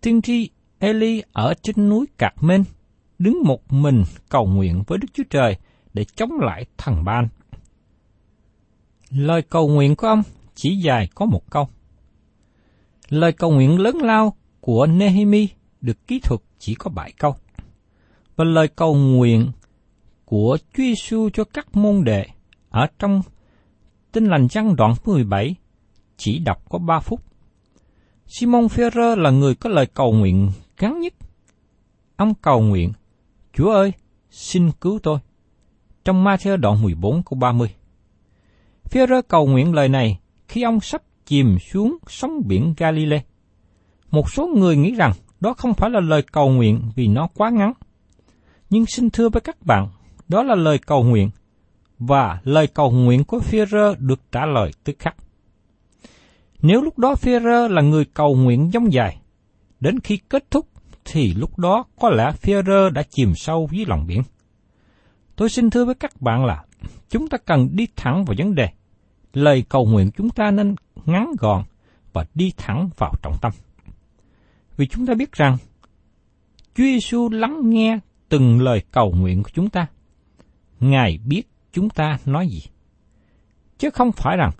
Tiên 0.00 0.22
tri 0.22 0.50
Eli 0.78 1.22
ở 1.32 1.54
trên 1.62 1.88
núi 1.88 2.06
Cạc 2.18 2.34
Mên, 2.42 2.64
đứng 3.18 3.38
một 3.44 3.72
mình 3.72 4.02
cầu 4.28 4.46
nguyện 4.46 4.82
với 4.86 4.98
Đức 4.98 5.08
Chúa 5.14 5.22
Trời 5.30 5.56
để 5.94 6.04
chống 6.04 6.30
lại 6.40 6.66
thần 6.76 7.04
ban. 7.04 7.28
Lời 9.10 9.42
cầu 9.42 9.68
nguyện 9.68 9.96
của 9.96 10.06
ông 10.06 10.22
chỉ 10.54 10.76
dài 10.76 11.08
có 11.14 11.26
một 11.26 11.50
câu. 11.50 11.68
Lời 13.08 13.32
cầu 13.32 13.50
nguyện 13.50 13.78
lớn 13.78 13.96
lao 13.96 14.36
của 14.60 14.86
Nehemi 14.86 15.48
được 15.80 16.06
kỹ 16.06 16.20
thuật 16.20 16.40
chỉ 16.58 16.74
có 16.74 16.90
bảy 16.90 17.12
câu. 17.18 17.34
Và 18.36 18.44
lời 18.44 18.68
cầu 18.68 18.94
nguyện 18.94 19.50
của 20.24 20.58
Chúa 20.76 20.82
Giêsu 20.82 21.28
cho 21.32 21.44
các 21.44 21.76
môn 21.76 22.04
đệ 22.04 22.26
ở 22.70 22.86
trong 22.98 23.22
Tin 24.16 24.24
lành 24.24 24.48
chăng 24.48 24.76
đoạn 24.76 24.94
17 25.04 25.54
chỉ 26.16 26.38
đọc 26.38 26.62
có 26.68 26.78
3 26.78 27.00
phút. 27.00 27.20
Simon 28.26 28.66
Ferrer 28.66 29.16
là 29.16 29.30
người 29.30 29.54
có 29.54 29.70
lời 29.70 29.86
cầu 29.86 30.12
nguyện 30.12 30.50
ngắn 30.80 31.00
nhất. 31.00 31.14
Ông 32.16 32.34
cầu 32.34 32.60
nguyện, 32.60 32.92
Chúa 33.52 33.70
ơi, 33.70 33.92
xin 34.30 34.70
cứu 34.80 34.98
tôi. 35.02 35.18
Trong 36.04 36.24
Matthew 36.24 36.56
đoạn 36.56 36.82
14 36.82 37.22
câu 37.22 37.38
30. 37.38 37.74
Ferrer 38.90 39.22
cầu 39.28 39.46
nguyện 39.46 39.74
lời 39.74 39.88
này 39.88 40.18
khi 40.48 40.62
ông 40.62 40.80
sắp 40.80 41.02
chìm 41.26 41.58
xuống 41.58 41.96
sóng 42.08 42.40
biển 42.46 42.74
Galilee. 42.76 43.22
Một 44.10 44.30
số 44.30 44.46
người 44.46 44.76
nghĩ 44.76 44.94
rằng 44.94 45.12
đó 45.40 45.54
không 45.54 45.74
phải 45.74 45.90
là 45.90 46.00
lời 46.00 46.22
cầu 46.32 46.50
nguyện 46.50 46.80
vì 46.94 47.08
nó 47.08 47.28
quá 47.34 47.50
ngắn. 47.50 47.72
Nhưng 48.70 48.86
xin 48.86 49.10
thưa 49.10 49.28
với 49.28 49.40
các 49.40 49.62
bạn, 49.62 49.88
đó 50.28 50.42
là 50.42 50.54
lời 50.54 50.78
cầu 50.78 51.02
nguyện 51.02 51.30
và 51.98 52.40
lời 52.44 52.66
cầu 52.66 52.90
nguyện 52.90 53.24
của 53.24 53.38
Führer 53.38 53.94
được 53.98 54.20
trả 54.32 54.46
lời 54.46 54.70
tức 54.84 54.96
khắc. 54.98 55.16
Nếu 56.62 56.82
lúc 56.82 56.98
đó 56.98 57.14
Führer 57.14 57.68
là 57.68 57.82
người 57.82 58.04
cầu 58.04 58.36
nguyện 58.36 58.70
giống 58.72 58.92
dài, 58.92 59.20
đến 59.80 60.00
khi 60.00 60.18
kết 60.28 60.50
thúc 60.50 60.66
thì 61.04 61.34
lúc 61.34 61.58
đó 61.58 61.84
có 62.00 62.10
lẽ 62.10 62.32
Führer 62.42 62.90
đã 62.90 63.02
chìm 63.10 63.32
sâu 63.34 63.68
dưới 63.72 63.84
lòng 63.88 64.06
biển. 64.06 64.22
Tôi 65.36 65.48
xin 65.48 65.70
thưa 65.70 65.84
với 65.84 65.94
các 65.94 66.20
bạn 66.20 66.44
là 66.44 66.64
chúng 67.08 67.28
ta 67.28 67.38
cần 67.38 67.68
đi 67.72 67.86
thẳng 67.96 68.24
vào 68.24 68.34
vấn 68.38 68.54
đề. 68.54 68.68
Lời 69.32 69.64
cầu 69.68 69.86
nguyện 69.86 70.10
chúng 70.16 70.30
ta 70.30 70.50
nên 70.50 70.74
ngắn 71.04 71.32
gọn 71.38 71.62
và 72.12 72.26
đi 72.34 72.52
thẳng 72.56 72.90
vào 72.96 73.12
trọng 73.22 73.36
tâm. 73.42 73.52
Vì 74.76 74.86
chúng 74.86 75.06
ta 75.06 75.14
biết 75.14 75.32
rằng 75.32 75.56
Chúa 76.74 76.84
Giêsu 76.84 77.28
lắng 77.30 77.60
nghe 77.70 77.98
từng 78.28 78.60
lời 78.60 78.82
cầu 78.90 79.10
nguyện 79.10 79.42
của 79.42 79.50
chúng 79.54 79.70
ta. 79.70 79.86
Ngài 80.80 81.18
biết 81.26 81.42
chúng 81.76 81.90
ta 81.90 82.18
nói 82.26 82.48
gì. 82.48 82.62
Chứ 83.78 83.90
không 83.90 84.12
phải 84.12 84.36
rằng 84.36 84.50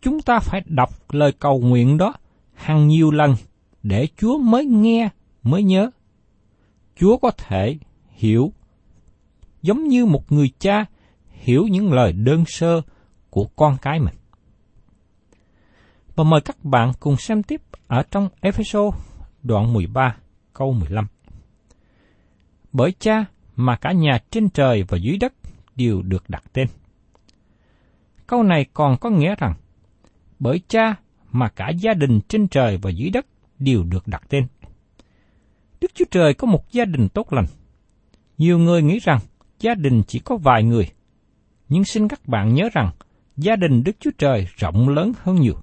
chúng 0.00 0.20
ta 0.20 0.38
phải 0.38 0.62
đọc 0.66 0.90
lời 1.12 1.32
cầu 1.32 1.60
nguyện 1.60 1.98
đó 1.98 2.14
hàng 2.54 2.88
nhiều 2.88 3.10
lần 3.10 3.34
để 3.82 4.08
Chúa 4.16 4.38
mới 4.38 4.64
nghe, 4.64 5.08
mới 5.42 5.62
nhớ. 5.62 5.90
Chúa 6.96 7.16
có 7.16 7.30
thể 7.30 7.78
hiểu 8.08 8.52
giống 9.62 9.88
như 9.88 10.06
một 10.06 10.32
người 10.32 10.50
cha 10.58 10.84
hiểu 11.28 11.66
những 11.70 11.92
lời 11.92 12.12
đơn 12.12 12.44
sơ 12.46 12.82
của 13.30 13.44
con 13.56 13.76
cái 13.82 14.00
mình. 14.00 14.14
Và 16.16 16.24
mời 16.24 16.40
các 16.40 16.64
bạn 16.64 16.92
cùng 17.00 17.16
xem 17.16 17.42
tiếp 17.42 17.60
ở 17.86 18.02
trong 18.10 18.28
Epheso 18.40 18.90
đoạn 19.42 19.72
13 19.72 20.16
câu 20.52 20.72
15. 20.72 21.06
Bởi 22.72 22.92
cha 22.98 23.24
mà 23.56 23.76
cả 23.76 23.92
nhà 23.92 24.18
trên 24.30 24.48
trời 24.48 24.84
và 24.88 24.98
dưới 24.98 25.18
đất 25.18 25.32
đều 25.76 26.02
được 26.02 26.30
đặt 26.30 26.42
tên. 26.52 26.68
Câu 28.26 28.42
này 28.42 28.66
còn 28.72 28.96
có 28.96 29.10
nghĩa 29.10 29.34
rằng, 29.38 29.54
bởi 30.38 30.60
cha 30.68 30.94
mà 31.32 31.48
cả 31.48 31.68
gia 31.68 31.94
đình 31.94 32.20
trên 32.28 32.48
trời 32.48 32.76
và 32.76 32.90
dưới 32.90 33.10
đất 33.10 33.26
đều 33.58 33.84
được 33.84 34.08
đặt 34.08 34.22
tên. 34.28 34.46
Đức 35.80 35.90
Chúa 35.94 36.04
Trời 36.10 36.34
có 36.34 36.46
một 36.46 36.72
gia 36.72 36.84
đình 36.84 37.08
tốt 37.08 37.32
lành. 37.32 37.46
Nhiều 38.38 38.58
người 38.58 38.82
nghĩ 38.82 38.98
rằng 38.98 39.18
gia 39.60 39.74
đình 39.74 40.02
chỉ 40.06 40.18
có 40.18 40.36
vài 40.36 40.62
người, 40.62 40.90
nhưng 41.68 41.84
xin 41.84 42.08
các 42.08 42.28
bạn 42.28 42.54
nhớ 42.54 42.68
rằng 42.72 42.90
gia 43.36 43.56
đình 43.56 43.84
Đức 43.84 43.96
Chúa 44.00 44.10
Trời 44.18 44.48
rộng 44.56 44.88
lớn 44.88 45.12
hơn 45.22 45.36
nhiều. 45.36 45.56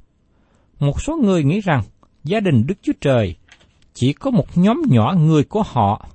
Một 0.80 1.02
số 1.02 1.18
người 1.18 1.44
nghĩ 1.44 1.60
rằng 1.62 1.84
gia 2.24 2.40
đình 2.40 2.68
Đức 2.68 2.76
Chúa 2.82 2.94
Trời 3.02 3.36
chỉ 3.94 4.14
có 4.14 4.32
một 4.32 4.58
nhóm 4.58 4.82
nhỏ 4.90 5.16
người 5.20 5.44
của 5.44 5.64
họ 5.66 6.08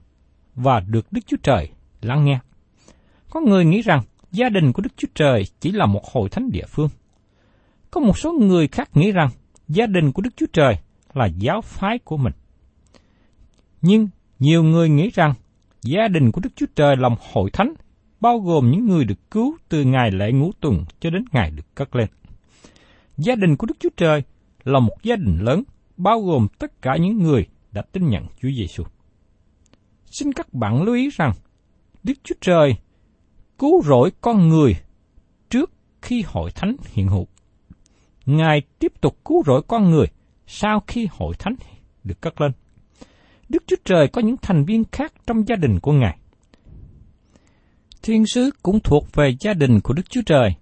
và 0.55 0.81
được 0.81 1.13
Đức 1.13 1.21
Chúa 1.27 1.37
Trời 1.43 1.69
lắng 2.01 2.25
nghe. 2.25 2.39
Có 3.35 3.41
người 3.41 3.65
nghĩ 3.65 3.83
rằng 3.83 4.03
gia 4.33 4.49
đình 4.49 4.73
của 4.73 4.83
Đức 4.83 4.93
Chúa 4.97 5.09
Trời 5.15 5.45
chỉ 5.61 5.73
là 5.73 5.87
một 5.87 6.05
hội 6.13 6.29
thánh 6.29 6.51
địa 6.51 6.67
phương. 6.69 6.89
Có 7.91 8.01
một 8.01 8.19
số 8.19 8.33
người 8.33 8.69
khác 8.69 8.91
nghĩ 8.95 9.13
rằng 9.13 9.29
gia 9.69 9.87
đình 9.87 10.13
của 10.13 10.23
Đức 10.23 10.37
Chúa 10.37 10.47
Trời 10.53 10.77
là 11.15 11.27
giáo 11.27 11.61
phái 11.61 11.99
của 11.99 12.17
mình. 12.17 12.33
Nhưng 13.83 14.09
nhiều 14.39 14.63
người 14.63 14.89
nghĩ 14.89 15.11
rằng 15.11 15.35
gia 15.83 16.09
đình 16.09 16.33
của 16.33 16.41
Đức 16.41 16.51
Chúa 16.57 16.67
Trời 16.77 16.97
là 16.97 17.09
một 17.09 17.21
hội 17.33 17.51
thánh, 17.51 17.75
bao 18.21 18.39
gồm 18.39 18.71
những 18.71 18.87
người 18.87 19.05
được 19.05 19.31
cứu 19.31 19.57
từ 19.69 19.85
ngày 19.85 20.11
lễ 20.11 20.33
ngũ 20.33 20.51
tuần 20.61 20.85
cho 21.01 21.11
đến 21.11 21.25
ngày 21.33 21.51
được 21.51 21.75
cất 21.75 21.97
lên. 21.97 22.09
Gia 23.17 23.35
đình 23.35 23.57
của 23.57 23.67
Đức 23.67 23.77
Chúa 23.81 23.91
Trời 23.97 24.23
là 24.65 24.81
một 24.81 25.03
gia 25.03 25.17
đình 25.17 25.39
lớn, 25.41 25.63
bao 25.97 26.21
gồm 26.21 26.47
tất 26.59 26.83
cả 26.83 26.97
những 26.97 27.19
người 27.19 27.47
đã 27.73 27.83
tin 27.93 28.09
nhận 28.09 28.27
Chúa 28.43 28.51
Giêsu. 28.57 28.85
Xin 30.07 30.33
các 30.33 30.55
bạn 30.55 30.83
lưu 30.83 30.95
ý 30.95 31.11
rằng, 31.11 31.33
Đức 32.03 32.15
Chúa 32.25 32.35
Trời 32.41 32.77
cứu 33.59 33.83
rỗi 33.83 34.11
con 34.21 34.49
người 34.49 34.77
trước 35.51 35.71
khi 36.03 36.23
hội 36.27 36.51
thánh 36.51 36.77
hiện 36.93 37.09
hữu. 37.09 37.27
Ngài 38.27 38.63
tiếp 38.79 38.93
tục 39.01 39.17
cứu 39.25 39.43
rỗi 39.47 39.63
con 39.69 39.91
người 39.91 40.07
sau 40.47 40.83
khi 40.87 41.09
hội 41.11 41.35
thánh 41.39 41.55
được 42.05 42.21
cất 42.21 42.41
lên. 42.41 42.53
Đức 43.49 43.63
Chúa 43.67 43.77
Trời 43.85 44.09
có 44.09 44.23
những 44.23 44.37
thành 44.43 44.65
viên 44.65 44.85
khác 44.93 45.13
trong 45.27 45.49
gia 45.49 45.57
đình 45.57 45.81
của 45.81 45.93
Ngài. 45.93 46.19
Thiên 48.03 48.27
sứ 48.27 48.51
cũng 48.63 48.81
thuộc 48.81 49.07
về 49.13 49.37
gia 49.41 49.55
đình 49.55 49.81
của 49.81 49.95
Đức 49.95 50.11
Chúa 50.11 50.23
Trời. 50.27 50.55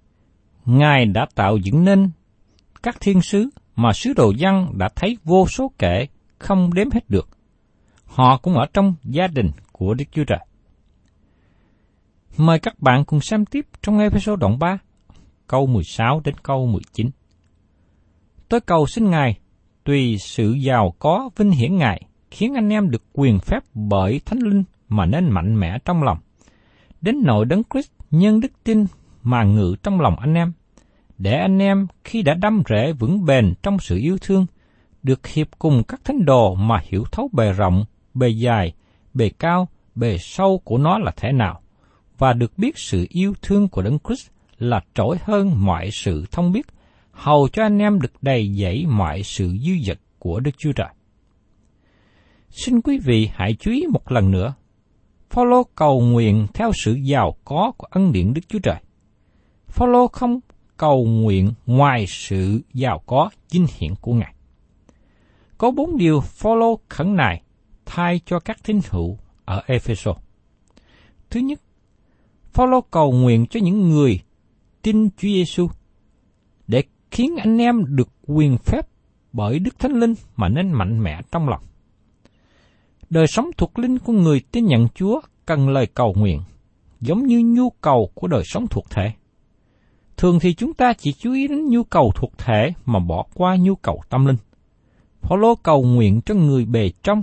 Ngài 0.64 1.06
đã 1.06 1.26
tạo 1.34 1.56
dựng 1.56 1.84
nên 1.84 2.10
các 2.82 2.96
thiên 3.00 3.22
sứ 3.22 3.48
mà 3.76 3.92
sứ 3.92 4.12
đồ 4.12 4.32
dân 4.36 4.78
đã 4.78 4.88
thấy 4.96 5.16
vô 5.24 5.46
số 5.46 5.72
kể 5.78 6.06
không 6.38 6.74
đếm 6.74 6.90
hết 6.90 7.10
được. 7.10 7.28
Họ 8.04 8.38
cũng 8.38 8.54
ở 8.54 8.66
trong 8.72 8.94
gia 9.04 9.26
đình 9.26 9.50
của 9.72 9.94
Đức 9.94 10.04
Chúa 10.12 10.24
Trời. 10.24 10.38
Mời 12.36 12.58
các 12.58 12.74
bạn 12.78 13.04
cùng 13.04 13.20
xem 13.20 13.44
tiếp 13.44 13.66
trong 13.82 13.98
episode 13.98 14.40
đoạn 14.40 14.58
3, 14.58 14.78
câu 15.46 15.66
16 15.66 16.20
đến 16.24 16.34
câu 16.42 16.66
19. 16.66 17.10
Tôi 18.48 18.60
cầu 18.60 18.86
xin 18.86 19.10
Ngài, 19.10 19.38
tùy 19.84 20.16
sự 20.18 20.52
giàu 20.52 20.94
có 20.98 21.30
vinh 21.36 21.50
hiển 21.50 21.76
Ngài, 21.76 22.02
khiến 22.30 22.54
anh 22.54 22.68
em 22.68 22.90
được 22.90 23.02
quyền 23.12 23.38
phép 23.38 23.62
bởi 23.74 24.20
Thánh 24.24 24.38
Linh 24.38 24.64
mà 24.88 25.06
nên 25.06 25.30
mạnh 25.30 25.60
mẽ 25.60 25.78
trong 25.84 26.02
lòng. 26.02 26.18
Đến 27.00 27.16
nội 27.24 27.44
đấng 27.44 27.62
Christ 27.72 27.90
nhân 28.10 28.40
đức 28.40 28.52
tin 28.64 28.86
mà 29.22 29.44
ngự 29.44 29.74
trong 29.82 30.00
lòng 30.00 30.16
anh 30.18 30.34
em, 30.34 30.52
để 31.18 31.32
anh 31.32 31.58
em 31.58 31.86
khi 32.04 32.22
đã 32.22 32.34
đâm 32.34 32.62
rễ 32.68 32.92
vững 32.92 33.24
bền 33.24 33.54
trong 33.62 33.78
sự 33.78 33.96
yêu 33.96 34.18
thương, 34.20 34.46
được 35.02 35.26
hiệp 35.26 35.48
cùng 35.58 35.82
các 35.88 36.00
thánh 36.04 36.24
đồ 36.24 36.54
mà 36.54 36.80
hiểu 36.84 37.04
thấu 37.12 37.30
bề 37.32 37.52
rộng, 37.52 37.84
bề 38.14 38.28
dài, 38.28 38.72
bề 39.14 39.28
cao, 39.38 39.68
bề 39.94 40.18
sâu 40.18 40.60
của 40.64 40.78
nó 40.78 40.98
là 40.98 41.12
thế 41.16 41.32
nào, 41.32 41.61
và 42.22 42.32
được 42.32 42.58
biết 42.58 42.78
sự 42.78 43.06
yêu 43.08 43.34
thương 43.42 43.68
của 43.68 43.82
Đấng 43.82 43.98
Christ 43.98 44.28
là 44.58 44.80
trỗi 44.94 45.18
hơn 45.22 45.64
mọi 45.64 45.90
sự 45.92 46.24
thông 46.30 46.52
biết, 46.52 46.66
hầu 47.10 47.48
cho 47.48 47.62
anh 47.62 47.78
em 47.78 48.00
được 48.00 48.12
đầy 48.22 48.54
dẫy 48.54 48.86
mọi 48.86 49.22
sự 49.22 49.56
dư 49.66 49.72
dật 49.86 49.98
của 50.18 50.40
Đức 50.40 50.50
Chúa 50.58 50.72
Trời. 50.72 50.88
Xin 52.50 52.80
quý 52.80 52.98
vị 52.98 53.30
hãy 53.34 53.56
chú 53.60 53.70
ý 53.70 53.86
một 53.92 54.12
lần 54.12 54.30
nữa. 54.30 54.54
Phaolô 55.30 55.62
cầu 55.74 56.00
nguyện 56.00 56.46
theo 56.54 56.72
sự 56.74 56.94
giàu 56.94 57.36
có 57.44 57.72
của 57.76 57.86
ân 57.90 58.12
điển 58.12 58.34
Đức 58.34 58.42
Chúa 58.48 58.58
Trời. 58.58 58.80
Phaolô 59.66 60.08
không 60.08 60.40
cầu 60.76 61.04
nguyện 61.04 61.52
ngoài 61.66 62.04
sự 62.08 62.60
giàu 62.74 63.02
có 63.06 63.30
vinh 63.50 63.66
hiển 63.78 63.94
của 64.00 64.14
Ngài. 64.14 64.34
Có 65.58 65.70
bốn 65.70 65.96
điều 65.96 66.20
Phaolô 66.20 66.80
khẩn 66.88 67.16
nài 67.16 67.42
thay 67.86 68.20
cho 68.26 68.40
các 68.40 68.56
tín 68.64 68.80
hữu 68.90 69.18
ở 69.44 69.62
Ephesos. 69.66 70.16
Thứ 71.30 71.40
nhất, 71.40 71.60
Phaolô 72.52 72.80
cầu 72.80 73.12
nguyện 73.12 73.46
cho 73.46 73.60
những 73.62 73.90
người 73.90 74.20
tin 74.82 75.10
Chúa 75.10 75.28
Giêsu 75.28 75.68
để 76.66 76.82
khiến 77.10 77.36
anh 77.36 77.58
em 77.58 77.96
được 77.96 78.08
quyền 78.26 78.58
phép 78.58 78.88
bởi 79.32 79.58
Đức 79.58 79.78
Thánh 79.78 79.92
Linh 79.92 80.14
mà 80.36 80.48
nên 80.48 80.72
mạnh 80.72 81.02
mẽ 81.02 81.20
trong 81.32 81.48
lòng. 81.48 81.62
Đời 83.10 83.26
sống 83.26 83.50
thuộc 83.56 83.78
linh 83.78 83.98
của 83.98 84.12
người 84.12 84.40
tin 84.52 84.66
nhận 84.66 84.88
Chúa 84.94 85.20
cần 85.46 85.68
lời 85.68 85.86
cầu 85.86 86.14
nguyện, 86.16 86.40
giống 87.00 87.26
như 87.26 87.42
nhu 87.44 87.70
cầu 87.70 88.10
của 88.14 88.26
đời 88.26 88.42
sống 88.44 88.66
thuộc 88.66 88.90
thể. 88.90 89.12
Thường 90.16 90.38
thì 90.40 90.54
chúng 90.54 90.74
ta 90.74 90.92
chỉ 90.92 91.12
chú 91.12 91.32
ý 91.32 91.48
đến 91.48 91.68
nhu 91.68 91.84
cầu 91.84 92.12
thuộc 92.14 92.38
thể 92.38 92.72
mà 92.84 92.98
bỏ 92.98 93.26
qua 93.34 93.56
nhu 93.56 93.74
cầu 93.74 94.02
tâm 94.08 94.26
linh. 94.26 94.36
Phaolô 95.20 95.54
cầu 95.54 95.82
nguyện 95.82 96.20
cho 96.20 96.34
người 96.34 96.64
bề 96.64 96.90
trong, 97.02 97.22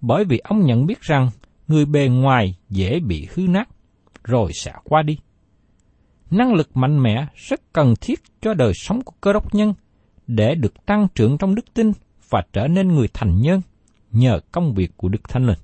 bởi 0.00 0.24
vì 0.24 0.38
ông 0.38 0.66
nhận 0.66 0.86
biết 0.86 1.00
rằng 1.00 1.30
người 1.68 1.84
bề 1.84 2.08
ngoài 2.08 2.56
dễ 2.68 3.00
bị 3.00 3.28
hư 3.34 3.46
nát, 3.46 3.68
rồi 4.28 4.52
sẽ 4.54 4.72
qua 4.84 5.02
đi. 5.02 5.18
Năng 6.30 6.54
lực 6.54 6.76
mạnh 6.76 7.02
mẽ 7.02 7.26
rất 7.34 7.72
cần 7.72 7.94
thiết 8.00 8.20
cho 8.40 8.54
đời 8.54 8.72
sống 8.74 9.02
của 9.02 9.12
cơ 9.20 9.32
đốc 9.32 9.54
nhân 9.54 9.74
để 10.26 10.54
được 10.54 10.86
tăng 10.86 11.08
trưởng 11.14 11.38
trong 11.38 11.54
đức 11.54 11.74
tin 11.74 11.92
và 12.30 12.42
trở 12.52 12.66
nên 12.66 12.88
người 12.88 13.08
thành 13.14 13.40
nhân 13.40 13.60
nhờ 14.12 14.40
công 14.52 14.74
việc 14.74 14.90
của 14.96 15.08
Đức 15.08 15.28
Thánh 15.28 15.46
Linh. 15.46 15.58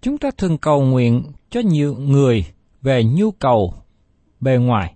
Chúng 0.00 0.18
ta 0.18 0.30
thường 0.38 0.58
cầu 0.58 0.82
nguyện 0.82 1.22
cho 1.50 1.60
nhiều 1.60 1.94
người 1.94 2.44
về 2.82 3.04
nhu 3.04 3.30
cầu 3.30 3.74
bề 4.40 4.56
ngoài. 4.56 4.94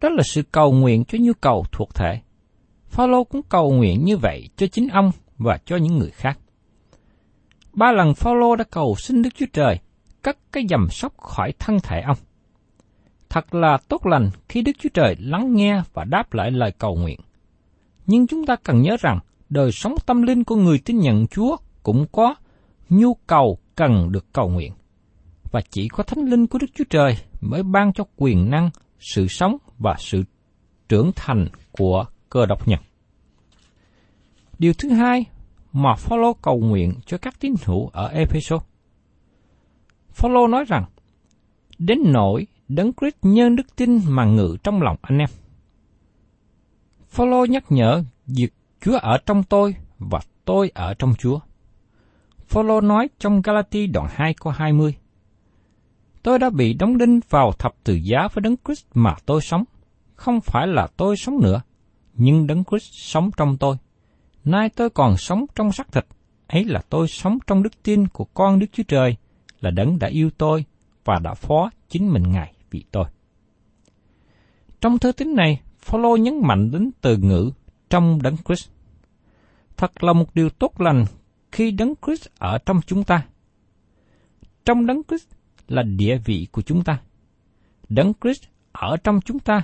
Đó 0.00 0.08
là 0.08 0.22
sự 0.24 0.42
cầu 0.42 0.72
nguyện 0.72 1.04
cho 1.04 1.18
nhu 1.20 1.32
cầu 1.40 1.64
thuộc 1.72 1.94
thể. 1.94 2.20
Phaolô 2.88 3.24
cũng 3.24 3.42
cầu 3.42 3.72
nguyện 3.72 4.04
như 4.04 4.16
vậy 4.16 4.48
cho 4.56 4.66
chính 4.66 4.88
ông 4.88 5.10
và 5.38 5.58
cho 5.64 5.76
những 5.76 5.98
người 5.98 6.10
khác. 6.10 6.38
Ba 7.72 7.92
lần 7.92 8.14
Phaolô 8.14 8.56
đã 8.56 8.64
cầu 8.70 8.94
xin 8.98 9.22
Đức 9.22 9.30
Chúa 9.34 9.46
Trời 9.52 9.78
cất 10.22 10.38
cái 10.52 10.66
dầm 10.70 10.86
sóc 10.90 11.18
khỏi 11.18 11.52
thân 11.58 11.78
thể 11.82 12.00
ông. 12.00 12.16
Thật 13.28 13.54
là 13.54 13.78
tốt 13.88 14.06
lành 14.06 14.30
khi 14.48 14.62
Đức 14.62 14.72
Chúa 14.78 14.88
Trời 14.94 15.16
lắng 15.18 15.54
nghe 15.54 15.82
và 15.94 16.04
đáp 16.04 16.34
lại 16.34 16.50
lời 16.50 16.72
cầu 16.78 16.94
nguyện. 16.94 17.20
Nhưng 18.06 18.26
chúng 18.26 18.46
ta 18.46 18.56
cần 18.56 18.82
nhớ 18.82 18.96
rằng 19.00 19.18
đời 19.48 19.72
sống 19.72 19.94
tâm 20.06 20.22
linh 20.22 20.44
của 20.44 20.56
người 20.56 20.78
tin 20.78 20.98
nhận 20.98 21.26
Chúa 21.26 21.56
cũng 21.82 22.06
có 22.12 22.34
nhu 22.88 23.14
cầu 23.14 23.58
cần 23.74 24.12
được 24.12 24.32
cầu 24.32 24.48
nguyện. 24.48 24.72
Và 25.50 25.60
chỉ 25.70 25.88
có 25.88 26.02
Thánh 26.02 26.24
Linh 26.24 26.46
của 26.46 26.58
Đức 26.58 26.66
Chúa 26.74 26.84
Trời 26.90 27.16
mới 27.40 27.62
ban 27.62 27.92
cho 27.92 28.04
quyền 28.16 28.50
năng, 28.50 28.70
sự 28.98 29.26
sống 29.28 29.56
và 29.78 29.94
sự 29.98 30.22
trưởng 30.88 31.10
thành 31.16 31.46
của 31.72 32.04
cơ 32.30 32.46
đốc 32.46 32.68
nhân. 32.68 32.80
Điều 34.58 34.72
thứ 34.72 34.88
hai 34.88 35.24
mà 35.72 35.94
Phaolô 35.94 36.32
cầu 36.32 36.58
nguyện 36.58 36.94
cho 37.06 37.18
các 37.18 37.40
tín 37.40 37.54
hữu 37.64 37.88
ở 37.88 38.08
Ephesos. 38.08 38.62
Phaolô 40.12 40.46
nói 40.46 40.64
rằng, 40.68 40.84
đến 41.78 41.98
nỗi 42.04 42.46
đấng 42.68 42.92
Christ 43.00 43.16
nhân 43.22 43.56
đức 43.56 43.76
tin 43.76 44.00
mà 44.08 44.24
ngự 44.24 44.56
trong 44.62 44.82
lòng 44.82 44.96
anh 45.02 45.18
em. 45.18 45.28
Phaolô 47.08 47.44
nhắc 47.44 47.64
nhở 47.68 48.02
việc 48.26 48.52
Chúa 48.80 48.98
ở 48.98 49.18
trong 49.26 49.42
tôi 49.42 49.74
và 49.98 50.20
tôi 50.44 50.70
ở 50.74 50.94
trong 50.94 51.14
Chúa. 51.18 51.38
Phaolô 52.48 52.80
nói 52.80 53.08
trong 53.18 53.42
Galati 53.42 53.86
đoạn 53.86 54.06
2 54.10 54.34
câu 54.34 54.52
20. 54.52 54.94
Tôi 56.22 56.38
đã 56.38 56.50
bị 56.50 56.74
đóng 56.74 56.98
đinh 56.98 57.20
vào 57.28 57.52
thập 57.52 57.74
tự 57.84 57.94
giá 57.94 58.28
với 58.32 58.42
đấng 58.42 58.56
Christ 58.64 58.86
mà 58.94 59.14
tôi 59.26 59.40
sống. 59.40 59.64
Không 60.14 60.40
phải 60.40 60.66
là 60.66 60.86
tôi 60.96 61.16
sống 61.16 61.40
nữa, 61.40 61.62
nhưng 62.14 62.46
đấng 62.46 62.64
Christ 62.64 62.92
sống 62.92 63.30
trong 63.36 63.56
tôi. 63.56 63.76
Nay 64.44 64.68
tôi 64.68 64.90
còn 64.90 65.16
sống 65.16 65.46
trong 65.54 65.72
xác 65.72 65.92
thịt, 65.92 66.06
ấy 66.46 66.64
là 66.64 66.80
tôi 66.88 67.08
sống 67.08 67.38
trong 67.46 67.62
đức 67.62 67.82
tin 67.82 68.08
của 68.08 68.24
con 68.24 68.58
Đức 68.58 68.66
Chúa 68.72 68.82
Trời, 68.88 69.16
là 69.60 69.70
đấng 69.70 69.98
đã 69.98 70.08
yêu 70.08 70.30
tôi 70.38 70.64
và 71.04 71.18
đã 71.18 71.34
phó 71.34 71.70
chính 71.88 72.12
mình 72.12 72.32
Ngài 72.32 72.52
vì 72.70 72.84
tôi. 72.90 73.04
Trong 74.80 74.98
thư 74.98 75.12
tín 75.12 75.34
này, 75.34 75.60
Phaolô 75.78 76.16
nhấn 76.16 76.40
mạnh 76.42 76.70
đến 76.70 76.90
từ 77.00 77.16
ngữ 77.16 77.50
trong 77.90 78.22
đấng 78.22 78.36
Christ. 78.36 78.68
Thật 79.76 80.04
là 80.04 80.12
một 80.12 80.34
điều 80.34 80.50
tốt 80.50 80.80
lành 80.80 81.04
khi 81.52 81.70
đấng 81.70 81.94
Christ 82.06 82.26
ở 82.38 82.58
trong 82.58 82.80
chúng 82.86 83.04
ta. 83.04 83.26
Trong 84.64 84.86
đấng 84.86 85.02
Christ 85.08 85.28
là 85.68 85.82
địa 85.82 86.18
vị 86.24 86.46
của 86.52 86.62
chúng 86.62 86.84
ta. 86.84 87.00
Đấng 87.88 88.12
Christ 88.22 88.42
ở 88.72 88.96
trong 89.04 89.20
chúng 89.20 89.38
ta 89.38 89.62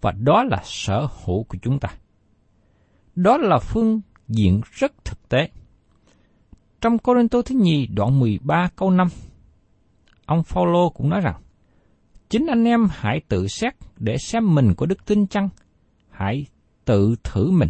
và 0.00 0.12
đó 0.12 0.44
là 0.44 0.62
sở 0.64 1.08
hữu 1.24 1.44
của 1.44 1.58
chúng 1.62 1.78
ta. 1.78 1.88
Đó 3.14 3.36
là 3.36 3.58
phương 3.58 4.00
diện 4.28 4.60
rất 4.72 5.04
thực 5.04 5.28
tế. 5.28 5.50
Trong 6.86 6.98
Corinto 6.98 7.42
thứ 7.42 7.54
nhì 7.54 7.86
đoạn 7.86 8.20
13 8.20 8.68
câu 8.76 8.90
5, 8.90 9.08
ông 10.26 10.42
Phaolô 10.42 10.88
cũng 10.90 11.10
nói 11.10 11.20
rằng, 11.20 11.34
Chính 12.30 12.46
anh 12.46 12.64
em 12.64 12.88
hãy 12.90 13.20
tự 13.28 13.46
xét 13.46 13.74
để 13.96 14.18
xem 14.18 14.54
mình 14.54 14.74
có 14.76 14.86
đức 14.86 15.06
tin 15.06 15.26
chăng? 15.26 15.48
Hãy 16.10 16.46
tự 16.84 17.16
thử 17.24 17.50
mình. 17.50 17.68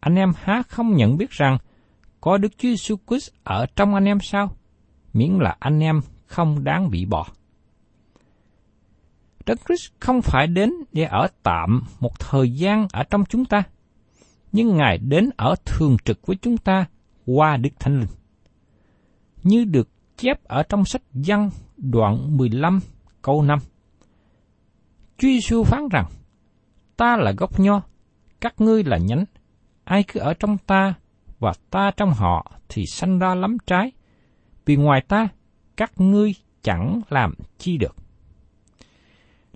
Anh 0.00 0.14
em 0.14 0.32
há 0.36 0.62
không 0.68 0.96
nhận 0.96 1.16
biết 1.16 1.30
rằng 1.30 1.58
có 2.20 2.38
Đức 2.38 2.58
Chúa 2.58 2.68
Jesus 2.68 2.96
Christ 3.08 3.30
ở 3.44 3.66
trong 3.76 3.94
anh 3.94 4.04
em 4.04 4.18
sao? 4.20 4.56
Miễn 5.12 5.30
là 5.30 5.56
anh 5.58 5.80
em 5.80 6.00
không 6.26 6.64
đáng 6.64 6.90
bị 6.90 7.04
bỏ. 7.04 7.26
Đấng 9.46 9.58
Christ 9.66 9.92
không 10.00 10.22
phải 10.22 10.46
đến 10.46 10.70
để 10.92 11.04
ở 11.04 11.28
tạm 11.42 11.82
một 12.00 12.18
thời 12.18 12.50
gian 12.50 12.86
ở 12.92 13.02
trong 13.02 13.24
chúng 13.28 13.44
ta, 13.44 13.62
nhưng 14.52 14.76
Ngài 14.76 14.98
đến 14.98 15.30
ở 15.36 15.54
thường 15.64 15.96
trực 16.04 16.26
với 16.26 16.36
chúng 16.42 16.56
ta 16.56 16.86
qua 17.26 17.56
Đức 17.56 17.70
Thánh 17.80 18.00
Linh. 18.00 18.17
Như 19.42 19.64
được 19.64 19.88
chép 20.16 20.44
ở 20.44 20.62
trong 20.62 20.84
sách 20.84 21.02
Văn 21.12 21.50
đoạn 21.76 22.36
15 22.36 22.80
câu 23.22 23.42
5. 23.42 23.58
Chúa 25.18 25.28
Giêsu 25.28 25.64
phán 25.64 25.88
rằng, 25.88 26.06
ta 26.96 27.16
là 27.16 27.32
gốc 27.36 27.60
nho, 27.60 27.82
các 28.40 28.60
ngươi 28.60 28.84
là 28.84 28.98
nhánh, 28.98 29.24
ai 29.84 30.02
cứ 30.02 30.20
ở 30.20 30.34
trong 30.34 30.58
ta 30.58 30.94
và 31.38 31.52
ta 31.70 31.90
trong 31.96 32.10
họ 32.10 32.52
thì 32.68 32.86
sanh 32.86 33.18
ra 33.18 33.34
lắm 33.34 33.56
trái, 33.66 33.92
vì 34.64 34.76
ngoài 34.76 35.00
ta, 35.08 35.28
các 35.76 36.00
ngươi 36.00 36.34
chẳng 36.62 37.00
làm 37.08 37.34
chi 37.58 37.78
được. 37.78 37.96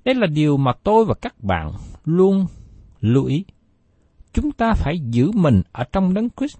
Đây 0.05 0.15
là 0.15 0.27
điều 0.27 0.57
mà 0.57 0.73
tôi 0.83 1.05
và 1.05 1.15
các 1.15 1.45
bạn 1.45 1.73
luôn 2.05 2.47
lưu 3.01 3.25
ý. 3.25 3.45
Chúng 4.33 4.53
ta 4.53 4.73
phải 4.77 4.99
giữ 5.11 5.31
mình 5.35 5.63
ở 5.73 5.85
trong 5.93 6.15
đấng 6.15 6.29
Christ, 6.31 6.59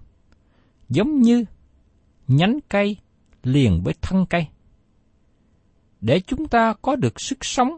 giống 0.89 1.21
như 1.21 1.45
nhánh 2.27 2.59
cây 2.69 2.97
liền 3.43 3.81
với 3.83 3.93
thân 4.01 4.25
cây. 4.25 4.47
Để 6.01 6.19
chúng 6.19 6.47
ta 6.47 6.73
có 6.81 6.95
được 6.95 7.21
sức 7.21 7.45
sống 7.45 7.77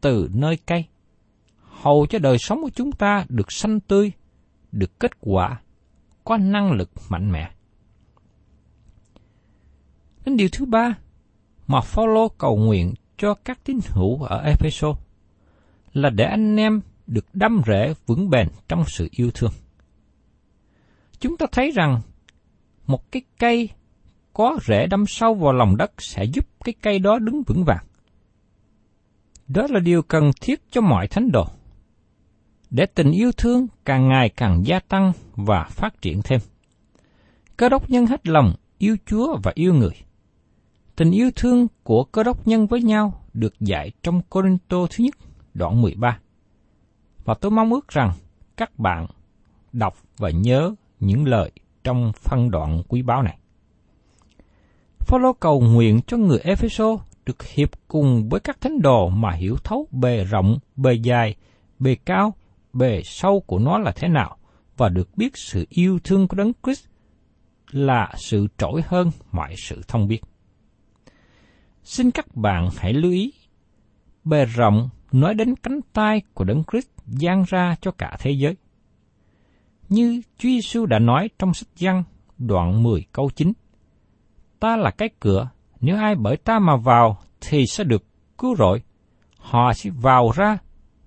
từ 0.00 0.30
nơi 0.32 0.58
cây, 0.66 0.84
hầu 1.60 2.06
cho 2.06 2.18
đời 2.18 2.38
sống 2.38 2.62
của 2.62 2.70
chúng 2.74 2.92
ta 2.92 3.24
được 3.28 3.52
xanh 3.52 3.80
tươi, 3.80 4.12
được 4.72 5.00
kết 5.00 5.12
quả, 5.20 5.60
có 6.24 6.36
năng 6.36 6.72
lực 6.72 6.90
mạnh 7.08 7.32
mẽ. 7.32 7.50
Đến 10.24 10.36
điều 10.36 10.48
thứ 10.52 10.64
ba 10.64 10.98
mà 11.66 11.80
Phaolô 11.80 12.28
cầu 12.28 12.56
nguyện 12.56 12.94
cho 13.16 13.34
các 13.34 13.64
tín 13.64 13.78
hữu 13.88 14.22
ở 14.22 14.42
Ephesos 14.44 14.98
là 15.92 16.10
để 16.10 16.24
anh 16.24 16.56
em 16.56 16.80
được 17.06 17.26
đâm 17.32 17.62
rễ 17.66 17.94
vững 18.06 18.30
bền 18.30 18.48
trong 18.68 18.84
sự 18.86 19.08
yêu 19.10 19.30
thương. 19.34 19.52
Chúng 21.20 21.36
ta 21.36 21.46
thấy 21.52 21.70
rằng 21.70 22.00
một 22.86 23.12
cái 23.12 23.22
cây 23.38 23.68
có 24.32 24.58
rễ 24.66 24.86
đâm 24.86 25.06
sâu 25.06 25.34
vào 25.34 25.52
lòng 25.52 25.76
đất 25.76 25.92
sẽ 25.98 26.24
giúp 26.24 26.46
cái 26.64 26.74
cây 26.82 26.98
đó 26.98 27.18
đứng 27.18 27.42
vững 27.42 27.64
vàng. 27.64 27.84
Đó 29.48 29.66
là 29.70 29.80
điều 29.80 30.02
cần 30.02 30.30
thiết 30.40 30.60
cho 30.70 30.80
mọi 30.80 31.08
thánh 31.08 31.30
đồ, 31.32 31.46
để 32.70 32.86
tình 32.86 33.10
yêu 33.10 33.32
thương 33.32 33.66
càng 33.84 34.08
ngày 34.08 34.28
càng 34.28 34.62
gia 34.66 34.80
tăng 34.80 35.12
và 35.36 35.64
phát 35.64 36.02
triển 36.02 36.20
thêm. 36.24 36.40
Cơ 37.56 37.68
đốc 37.68 37.90
nhân 37.90 38.06
hết 38.06 38.28
lòng 38.28 38.54
yêu 38.78 38.96
Chúa 39.06 39.36
và 39.42 39.52
yêu 39.54 39.74
người. 39.74 39.94
Tình 40.96 41.10
yêu 41.10 41.30
thương 41.36 41.66
của 41.82 42.04
cơ 42.04 42.22
đốc 42.22 42.46
nhân 42.46 42.66
với 42.66 42.82
nhau 42.82 43.24
được 43.34 43.60
dạy 43.60 43.90
trong 44.02 44.22
Corinto 44.22 44.86
thứ 44.90 45.04
nhất, 45.04 45.14
đoạn 45.54 45.82
13. 45.82 46.18
Và 47.24 47.34
tôi 47.34 47.50
mong 47.50 47.72
ước 47.72 47.88
rằng 47.88 48.12
các 48.56 48.78
bạn 48.78 49.06
đọc 49.72 49.96
và 50.16 50.30
nhớ 50.30 50.74
những 51.00 51.26
lời 51.26 51.50
trong 51.84 52.12
phân 52.16 52.50
đoạn 52.50 52.82
quý 52.88 53.02
báu 53.02 53.22
này. 53.22 53.38
Phaolô 55.08 55.32
cầu 55.32 55.60
nguyện 55.60 56.00
cho 56.06 56.16
người 56.16 56.38
Epheso 56.38 56.98
được 57.26 57.42
hiệp 57.42 57.70
cùng 57.88 58.28
với 58.28 58.40
các 58.40 58.60
thánh 58.60 58.82
đồ 58.82 59.08
mà 59.08 59.32
hiểu 59.32 59.56
thấu 59.64 59.88
bề 59.90 60.24
rộng, 60.24 60.58
bề 60.76 60.94
dài, 60.94 61.34
bề 61.78 61.94
cao, 61.94 62.34
bề 62.72 63.02
sâu 63.04 63.40
của 63.40 63.58
nó 63.58 63.78
là 63.78 63.92
thế 63.96 64.08
nào 64.08 64.36
và 64.76 64.88
được 64.88 65.08
biết 65.16 65.36
sự 65.36 65.66
yêu 65.68 65.98
thương 66.04 66.28
của 66.28 66.36
Đấng 66.36 66.52
Christ 66.64 66.86
là 67.70 68.12
sự 68.16 68.46
trỗi 68.58 68.82
hơn 68.86 69.10
mọi 69.32 69.54
sự 69.56 69.82
thông 69.88 70.08
biết. 70.08 70.20
Xin 71.82 72.10
các 72.10 72.36
bạn 72.36 72.68
hãy 72.76 72.92
lưu 72.92 73.12
ý, 73.12 73.32
bề 74.24 74.44
rộng 74.44 74.88
nói 75.12 75.34
đến 75.34 75.54
cánh 75.56 75.80
tay 75.92 76.22
của 76.34 76.44
Đấng 76.44 76.62
Christ 76.70 76.88
dang 77.06 77.44
ra 77.48 77.76
cho 77.80 77.90
cả 77.90 78.16
thế 78.20 78.30
giới. 78.30 78.56
Như 79.88 80.22
Chúa 80.38 80.48
Giêsu 80.48 80.86
đã 80.86 80.98
nói 80.98 81.30
trong 81.38 81.54
sách 81.54 81.68
Giăng 81.76 82.04
đoạn 82.38 82.82
10 82.82 83.04
câu 83.12 83.30
9. 83.36 83.52
Ta 84.60 84.76
là 84.76 84.90
cái 84.90 85.10
cửa, 85.20 85.48
nếu 85.80 85.96
ai 85.96 86.14
bởi 86.14 86.36
ta 86.36 86.58
mà 86.58 86.76
vào 86.76 87.18
thì 87.40 87.66
sẽ 87.66 87.84
được 87.84 88.04
cứu 88.38 88.56
rỗi. 88.56 88.82
Họ 89.38 89.72
sẽ 89.72 89.90
vào 89.90 90.30
ra 90.34 90.58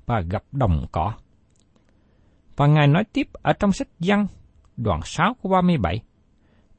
và 0.06 0.22
gặp 0.22 0.44
đồng 0.52 0.86
cỏ. 0.92 1.14
Và 2.56 2.68
Ngài 2.68 2.88
nói 2.88 3.04
tiếp 3.14 3.28
ở 3.34 3.54
trong 3.54 3.72
sách 3.72 3.88
Giăng 4.00 4.28
đoạn 4.78 5.00
6 5.04 5.34
của 5.42 5.50
37. 5.50 6.02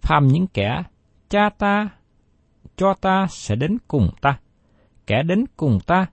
Phàm 0.01 0.29
những 0.29 0.47
kẻ 0.47 0.83
cha 1.29 1.51
ta 1.59 1.89
cho 2.77 2.95
ta 2.95 3.27
sẽ 3.31 3.57
đến 3.57 3.79
cùng 3.89 4.11
ta. 4.21 4.39
Kẻ 5.07 5.23
đến 5.23 5.45
cùng 5.57 5.79
ta 5.87 6.07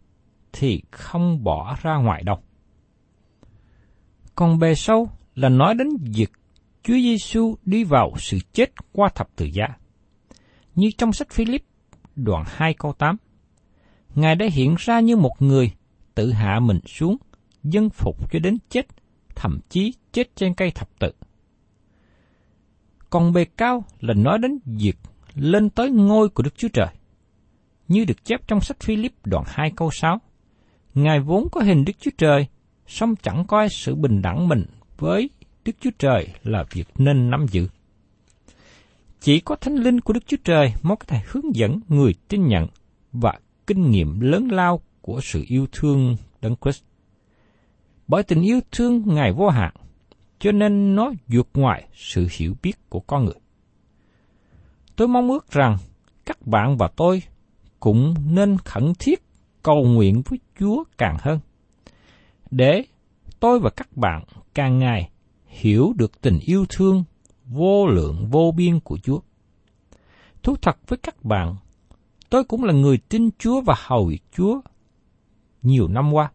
thì 0.53 0.81
không 0.91 1.43
bỏ 1.43 1.77
ra 1.81 1.95
ngoài 1.97 2.23
đâu. 2.23 2.37
Còn 4.35 4.59
bề 4.59 4.75
sâu 4.75 5.09
là 5.35 5.49
nói 5.49 5.75
đến 5.75 5.87
việc 6.01 6.31
Chúa 6.83 6.93
Giêsu 6.93 7.55
đi 7.65 7.83
vào 7.83 8.11
sự 8.17 8.37
chết 8.53 8.69
qua 8.91 9.09
thập 9.15 9.35
tự 9.35 9.45
giá 9.45 9.67
như 10.79 10.89
trong 10.97 11.13
sách 11.13 11.31
Philip 11.31 11.63
đoạn 12.15 12.43
2 12.47 12.73
câu 12.73 12.93
8. 12.93 13.17
Ngài 14.15 14.35
đã 14.35 14.45
hiện 14.51 14.75
ra 14.77 14.99
như 14.99 15.15
một 15.17 15.33
người 15.39 15.71
tự 16.15 16.31
hạ 16.31 16.59
mình 16.59 16.79
xuống, 16.85 17.17
dân 17.63 17.89
phục 17.89 18.31
cho 18.31 18.39
đến 18.39 18.57
chết, 18.69 18.87
thậm 19.35 19.59
chí 19.69 19.93
chết 20.11 20.35
trên 20.35 20.53
cây 20.53 20.71
thập 20.71 20.99
tự. 20.99 21.11
Còn 23.09 23.33
bề 23.33 23.45
cao 23.45 23.83
là 23.99 24.13
nói 24.13 24.37
đến 24.37 24.59
việc 24.65 24.97
lên 25.35 25.69
tới 25.69 25.89
ngôi 25.89 26.29
của 26.29 26.43
Đức 26.43 26.57
Chúa 26.57 26.67
Trời. 26.73 26.87
Như 27.87 28.05
được 28.05 28.25
chép 28.25 28.47
trong 28.47 28.61
sách 28.61 28.79
Philip 28.79 29.13
đoạn 29.25 29.43
2 29.47 29.71
câu 29.75 29.91
6. 29.91 30.21
Ngài 30.93 31.19
vốn 31.19 31.47
có 31.51 31.61
hình 31.61 31.85
Đức 31.85 31.93
Chúa 31.99 32.11
Trời, 32.17 32.47
song 32.87 33.15
chẳng 33.15 33.45
coi 33.47 33.69
sự 33.69 33.95
bình 33.95 34.21
đẳng 34.21 34.47
mình 34.47 34.65
với 34.97 35.29
Đức 35.65 35.71
Chúa 35.79 35.91
Trời 35.99 36.27
là 36.43 36.65
việc 36.71 36.87
nên 36.97 37.29
nắm 37.29 37.45
giữ. 37.47 37.67
Chỉ 39.29 39.39
có 39.39 39.55
thánh 39.55 39.75
linh 39.75 40.01
của 40.01 40.13
Đức 40.13 40.27
Chúa 40.27 40.37
Trời 40.43 40.73
mới 40.81 40.97
có 40.97 41.05
thể 41.07 41.21
hướng 41.27 41.55
dẫn 41.55 41.79
người 41.87 42.13
tin 42.27 42.47
nhận 42.47 42.67
và 43.11 43.39
kinh 43.67 43.91
nghiệm 43.91 44.19
lớn 44.19 44.47
lao 44.51 44.79
của 45.01 45.19
sự 45.23 45.43
yêu 45.47 45.67
thương 45.71 46.15
Đấng 46.41 46.55
Christ. 46.61 46.83
Bởi 48.07 48.23
tình 48.23 48.41
yêu 48.41 48.59
thương 48.71 49.03
Ngài 49.05 49.31
vô 49.31 49.49
hạn, 49.49 49.73
cho 50.39 50.51
nên 50.51 50.95
nó 50.95 51.11
vượt 51.27 51.47
ngoài 51.53 51.87
sự 51.93 52.27
hiểu 52.31 52.55
biết 52.63 52.89
của 52.89 52.99
con 52.99 53.25
người. 53.25 53.39
Tôi 54.95 55.07
mong 55.07 55.29
ước 55.29 55.51
rằng 55.51 55.77
các 56.25 56.47
bạn 56.47 56.77
và 56.77 56.87
tôi 56.95 57.23
cũng 57.79 58.13
nên 58.25 58.57
khẩn 58.57 58.93
thiết 58.99 59.23
cầu 59.63 59.83
nguyện 59.83 60.21
với 60.25 60.39
Chúa 60.59 60.83
càng 60.97 61.17
hơn, 61.19 61.39
để 62.51 62.83
tôi 63.39 63.59
và 63.59 63.69
các 63.69 63.97
bạn 63.97 64.23
càng 64.53 64.79
ngày 64.79 65.09
hiểu 65.45 65.93
được 65.97 66.21
tình 66.21 66.39
yêu 66.45 66.65
thương 66.69 67.03
vô 67.49 67.87
lượng 67.87 68.27
vô 68.29 68.51
biên 68.51 68.79
của 68.79 68.97
Chúa. 68.97 69.19
Thú 70.43 70.55
thật 70.61 70.77
với 70.87 70.97
các 71.03 71.23
bạn, 71.23 71.55
tôi 72.29 72.43
cũng 72.43 72.63
là 72.63 72.73
người 72.73 72.97
tin 72.97 73.29
Chúa 73.39 73.61
và 73.61 73.75
hầu 73.77 74.05
việc 74.05 74.23
Chúa 74.31 74.61
nhiều 75.61 75.87
năm 75.87 76.13
qua. 76.13 76.31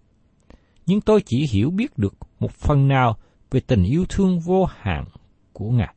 Nhưng 0.86 1.00
tôi 1.00 1.22
chỉ 1.26 1.46
hiểu 1.46 1.70
biết 1.70 1.98
được 1.98 2.14
một 2.40 2.52
phần 2.52 2.88
nào 2.88 3.16
về 3.50 3.60
tình 3.60 3.84
yêu 3.84 4.04
thương 4.08 4.40
vô 4.40 4.64
hạn 4.64 5.04
của 5.52 5.70
Ngài. 5.70 5.94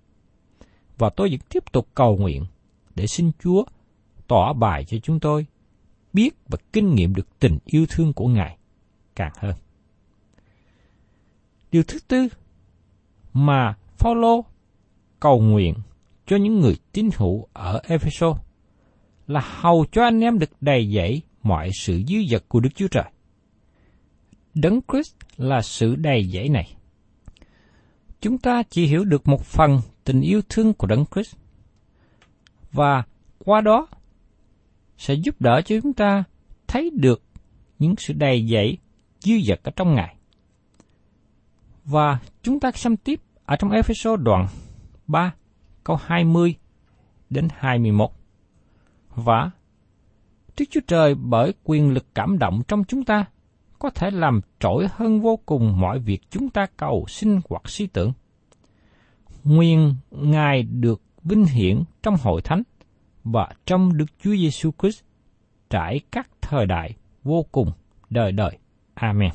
Và 0.97 1.09
tôi 1.09 1.29
vẫn 1.29 1.39
tiếp 1.49 1.71
tục 1.71 1.87
cầu 1.95 2.17
nguyện 2.17 2.45
để 2.95 3.07
xin 3.07 3.31
Chúa 3.43 3.63
tỏ 4.27 4.53
bài 4.53 4.85
cho 4.85 4.97
chúng 5.03 5.19
tôi 5.19 5.45
biết 6.13 6.35
và 6.47 6.57
kinh 6.73 6.95
nghiệm 6.95 7.15
được 7.15 7.39
tình 7.39 7.57
yêu 7.65 7.85
thương 7.89 8.13
của 8.13 8.27
Ngài 8.27 8.57
càng 9.15 9.31
hơn. 9.37 9.55
Điều 11.71 11.83
thứ 11.83 11.99
tư 12.07 12.27
mà 13.33 13.77
Phaolô 13.97 14.45
cầu 15.19 15.39
nguyện 15.39 15.73
cho 16.25 16.37
những 16.37 16.59
người 16.59 16.77
tín 16.91 17.09
hữu 17.17 17.47
ở 17.53 17.81
Ephesos 17.87 18.37
là 19.27 19.41
hầu 19.59 19.85
cho 19.91 20.03
anh 20.03 20.19
em 20.19 20.39
được 20.39 20.49
đầy 20.61 20.91
dẫy 20.95 21.21
mọi 21.43 21.69
sự 21.73 22.01
dư 22.07 22.15
dật 22.29 22.43
của 22.47 22.59
Đức 22.59 22.69
Chúa 22.75 22.87
Trời. 22.87 23.11
Đấng 24.53 24.79
Christ 24.91 25.15
là 25.37 25.61
sự 25.61 25.95
đầy 25.95 26.23
dẫy 26.23 26.49
này. 26.49 26.75
Chúng 28.21 28.37
ta 28.37 28.63
chỉ 28.69 28.85
hiểu 28.85 29.05
được 29.05 29.27
một 29.27 29.45
phần 29.45 29.79
tình 30.03 30.21
yêu 30.21 30.41
thương 30.49 30.73
của 30.73 30.87
Đấng 30.87 31.05
Christ 31.05 31.35
và 32.71 33.03
qua 33.45 33.61
đó 33.61 33.87
sẽ 34.97 35.13
giúp 35.13 35.41
đỡ 35.41 35.61
cho 35.65 35.75
chúng 35.83 35.93
ta 35.93 36.23
thấy 36.67 36.89
được 36.93 37.23
những 37.79 37.95
sự 37.97 38.13
đầy 38.13 38.47
dẫy, 38.51 38.77
dư 39.19 39.33
dật 39.47 39.63
ở 39.63 39.71
trong 39.75 39.95
Ngài. 39.95 40.15
Và 41.85 42.19
chúng 42.43 42.59
ta 42.59 42.71
xem 42.71 42.97
tiếp 42.97 43.21
ở 43.45 43.55
trong 43.55 43.71
Ephesos 43.71 44.19
đoạn 44.19 44.47
3 45.07 45.33
câu 45.83 45.95
20 45.95 46.55
đến 47.29 47.47
21. 47.57 48.09
Và, 49.15 49.51
Đức 50.59 50.65
Chúa 50.69 50.81
Trời 50.87 51.15
bởi 51.15 51.53
quyền 51.63 51.93
lực 51.93 52.05
cảm 52.15 52.39
động 52.39 52.61
trong 52.67 52.83
chúng 52.83 53.03
ta, 53.03 53.25
có 53.79 53.89
thể 53.89 54.11
làm 54.11 54.41
trỗi 54.59 54.87
hơn 54.91 55.21
vô 55.21 55.39
cùng 55.45 55.79
mọi 55.79 55.99
việc 55.99 56.21
chúng 56.29 56.49
ta 56.49 56.65
cầu 56.77 57.05
xin 57.07 57.39
hoặc 57.49 57.69
suy 57.69 57.87
tưởng. 57.87 58.13
Nguyên 59.43 59.95
Ngài 60.11 60.63
được 60.63 61.01
vinh 61.23 61.45
hiển 61.45 61.83
trong 62.03 62.15
hội 62.21 62.41
thánh 62.41 62.63
và 63.23 63.49
trong 63.65 63.97
Đức 63.97 64.05
Chúa 64.23 64.35
Giêsu 64.35 64.71
Christ 64.81 65.03
trải 65.69 65.99
các 66.11 66.29
thời 66.41 66.65
đại 66.65 66.93
vô 67.23 67.45
cùng 67.51 67.71
đời 68.09 68.31
đời. 68.31 68.57
Amen. 68.93 69.31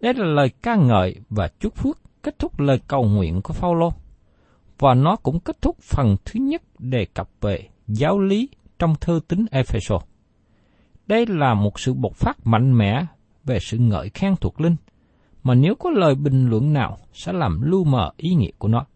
Đây 0.00 0.14
là 0.14 0.24
lời 0.24 0.50
ca 0.62 0.76
ngợi 0.76 1.16
và 1.30 1.48
chúc 1.60 1.74
phước 1.74 1.98
kết 2.22 2.38
thúc 2.38 2.60
lời 2.60 2.80
cầu 2.88 3.04
nguyện 3.04 3.42
của 3.42 3.52
Phaolô 3.52 3.92
và 4.78 4.94
nó 4.94 5.16
cũng 5.16 5.40
kết 5.40 5.62
thúc 5.62 5.76
phần 5.80 6.16
thứ 6.24 6.40
nhất 6.40 6.62
đề 6.78 7.04
cập 7.04 7.28
về 7.40 7.68
giáo 7.88 8.18
lý 8.18 8.48
trong 8.78 8.94
thư 9.00 9.20
tín 9.28 9.46
Epheso. 9.50 9.98
Đây 11.06 11.26
là 11.26 11.54
một 11.54 11.80
sự 11.80 11.94
bộc 11.94 12.14
phát 12.16 12.46
mạnh 12.46 12.78
mẽ 12.78 13.06
về 13.44 13.58
sự 13.60 13.78
ngợi 13.78 14.08
khen 14.08 14.36
thuộc 14.36 14.60
linh, 14.60 14.76
mà 15.42 15.54
nếu 15.54 15.74
có 15.74 15.90
lời 15.90 16.14
bình 16.14 16.46
luận 16.50 16.72
nào 16.72 16.98
sẽ 17.12 17.32
làm 17.32 17.62
lu 17.62 17.84
mờ 17.84 18.10
ý 18.16 18.34
nghĩa 18.34 18.50
của 18.58 18.68
nó. 18.68 18.86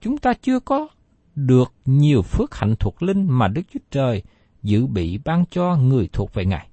Chúng 0.00 0.18
ta 0.18 0.32
chưa 0.42 0.60
có 0.60 0.88
được 1.34 1.72
nhiều 1.84 2.22
phước 2.22 2.54
hạnh 2.54 2.74
thuộc 2.80 3.02
linh 3.02 3.26
mà 3.28 3.48
Đức 3.48 3.62
Chúa 3.72 3.80
Trời 3.90 4.22
dự 4.62 4.86
bị 4.86 5.18
ban 5.24 5.44
cho 5.50 5.76
người 5.76 6.08
thuộc 6.12 6.34
về 6.34 6.44
Ngài. 6.44 6.68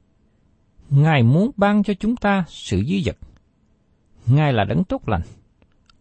Ngài 0.90 1.24
muốn 1.24 1.52
ban 1.58 1.84
cho 1.84 1.94
chúng 1.94 2.16
ta 2.16 2.46
sự 2.48 2.84
dư 2.84 2.96
dật. 3.06 3.18
Ngài 4.26 4.54
là 4.54 4.64
đấng 4.64 4.84
tốt 4.84 5.10
lành, 5.10 5.22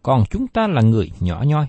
còn 0.07 0.23
chúng 0.29 0.47
ta 0.47 0.67
là 0.67 0.81
người 0.81 1.11
nhỏ 1.19 1.43
nhoi. 1.47 1.67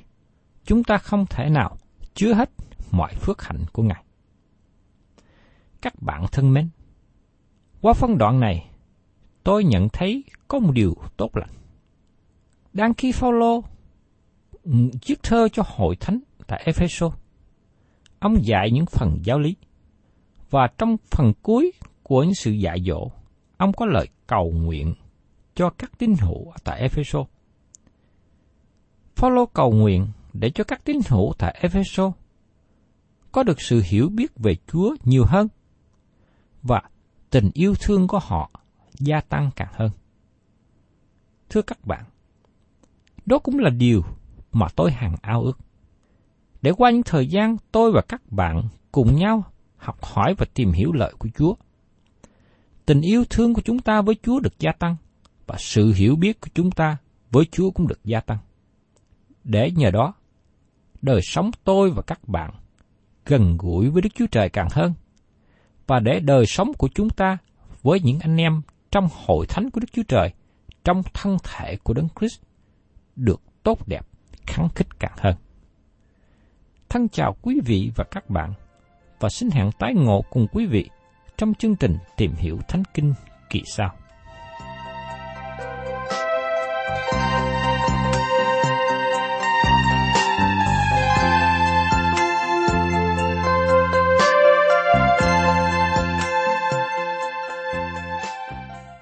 Chúng 0.64 0.84
ta 0.84 0.98
không 0.98 1.26
thể 1.26 1.50
nào 1.50 1.76
chứa 2.14 2.34
hết 2.34 2.50
mọi 2.90 3.14
phước 3.14 3.42
hạnh 3.42 3.64
của 3.72 3.82
Ngài. 3.82 4.04
Các 5.80 6.02
bạn 6.02 6.26
thân 6.32 6.52
mến, 6.54 6.68
qua 7.80 7.92
phân 7.92 8.18
đoạn 8.18 8.40
này, 8.40 8.70
tôi 9.44 9.64
nhận 9.64 9.88
thấy 9.88 10.24
có 10.48 10.58
một 10.58 10.70
điều 10.72 10.94
tốt 11.16 11.36
lành. 11.36 11.50
Đang 12.72 12.94
khi 12.94 13.12
Phaolô 13.12 13.64
viết 15.06 15.22
thơ 15.22 15.48
cho 15.52 15.62
hội 15.66 15.96
thánh 15.96 16.20
tại 16.46 16.62
Epheso, 16.66 17.10
ông 18.18 18.46
dạy 18.46 18.70
những 18.72 18.86
phần 18.86 19.18
giáo 19.22 19.38
lý. 19.38 19.56
Và 20.50 20.68
trong 20.78 20.96
phần 21.10 21.32
cuối 21.42 21.72
của 22.02 22.22
những 22.22 22.34
sự 22.34 22.50
dạy 22.50 22.78
dỗ, 22.86 23.10
ông 23.56 23.72
có 23.72 23.86
lời 23.86 24.08
cầu 24.26 24.50
nguyện 24.50 24.94
cho 25.54 25.70
các 25.70 25.98
tín 25.98 26.14
hữu 26.20 26.52
tại 26.64 26.80
Epheso. 26.80 27.24
Phaolô 29.18 29.46
cầu 29.46 29.72
nguyện 29.72 30.06
để 30.32 30.50
cho 30.50 30.64
các 30.64 30.84
tín 30.84 30.98
hữu 31.08 31.32
tại 31.38 31.58
Epheso 31.60 32.12
có 33.32 33.42
được 33.42 33.60
sự 33.60 33.82
hiểu 33.84 34.08
biết 34.08 34.32
về 34.36 34.56
Chúa 34.66 34.94
nhiều 35.04 35.24
hơn 35.26 35.48
và 36.62 36.82
tình 37.30 37.50
yêu 37.54 37.74
thương 37.80 38.08
của 38.08 38.18
họ 38.18 38.50
gia 38.98 39.20
tăng 39.20 39.50
càng 39.56 39.72
hơn. 39.72 39.90
Thưa 41.50 41.62
các 41.62 41.86
bạn, 41.86 42.04
đó 43.26 43.38
cũng 43.38 43.58
là 43.58 43.70
điều 43.70 44.02
mà 44.52 44.66
tôi 44.76 44.92
hằng 44.92 45.14
ao 45.22 45.42
ước. 45.42 45.58
Để 46.62 46.72
qua 46.76 46.90
những 46.90 47.02
thời 47.02 47.26
gian 47.26 47.56
tôi 47.72 47.92
và 47.92 48.02
các 48.08 48.32
bạn 48.32 48.62
cùng 48.92 49.16
nhau 49.16 49.42
học 49.76 50.04
hỏi 50.04 50.34
và 50.38 50.46
tìm 50.54 50.72
hiểu 50.72 50.92
lợi 50.92 51.12
của 51.18 51.28
Chúa. 51.38 51.54
Tình 52.86 53.00
yêu 53.00 53.24
thương 53.30 53.54
của 53.54 53.62
chúng 53.64 53.78
ta 53.78 54.02
với 54.02 54.14
Chúa 54.22 54.40
được 54.40 54.58
gia 54.58 54.72
tăng 54.78 54.96
và 55.46 55.56
sự 55.58 55.92
hiểu 55.92 56.16
biết 56.16 56.40
của 56.40 56.50
chúng 56.54 56.70
ta 56.70 56.96
với 57.30 57.44
Chúa 57.52 57.70
cũng 57.70 57.88
được 57.88 58.04
gia 58.04 58.20
tăng. 58.20 58.38
Để 59.48 59.70
nhờ 59.70 59.90
đó, 59.90 60.14
đời 61.02 61.20
sống 61.22 61.50
tôi 61.64 61.90
và 61.90 62.02
các 62.02 62.28
bạn 62.28 62.50
gần 63.26 63.56
gũi 63.58 63.90
với 63.90 64.02
Đức 64.02 64.08
Chúa 64.14 64.26
Trời 64.26 64.48
càng 64.48 64.68
hơn 64.72 64.94
và 65.86 66.00
để 66.00 66.20
đời 66.20 66.46
sống 66.46 66.72
của 66.78 66.88
chúng 66.94 67.10
ta 67.10 67.38
với 67.82 68.00
những 68.00 68.18
anh 68.20 68.36
em 68.36 68.62
trong 68.90 69.08
hội 69.26 69.46
thánh 69.46 69.70
của 69.70 69.80
Đức 69.80 69.92
Chúa 69.92 70.02
Trời, 70.08 70.32
trong 70.84 71.02
thân 71.14 71.36
thể 71.44 71.76
của 71.76 71.94
Đấng 71.94 72.08
Christ 72.18 72.40
được 73.16 73.40
tốt 73.62 73.88
đẹp, 73.88 74.06
kháng 74.46 74.68
khích 74.74 74.98
càng 74.98 75.16
hơn. 75.18 75.34
Thân 76.88 77.08
chào 77.08 77.36
quý 77.42 77.60
vị 77.64 77.90
và 77.96 78.04
các 78.10 78.30
bạn 78.30 78.52
và 79.20 79.28
xin 79.28 79.50
hẹn 79.50 79.70
tái 79.78 79.94
ngộ 79.94 80.24
cùng 80.30 80.46
quý 80.52 80.66
vị 80.66 80.90
trong 81.36 81.54
chương 81.54 81.76
trình 81.76 81.96
tìm 82.16 82.32
hiểu 82.34 82.58
Thánh 82.68 82.82
Kinh 82.94 83.14
kỳ 83.50 83.62
sau. 83.76 83.94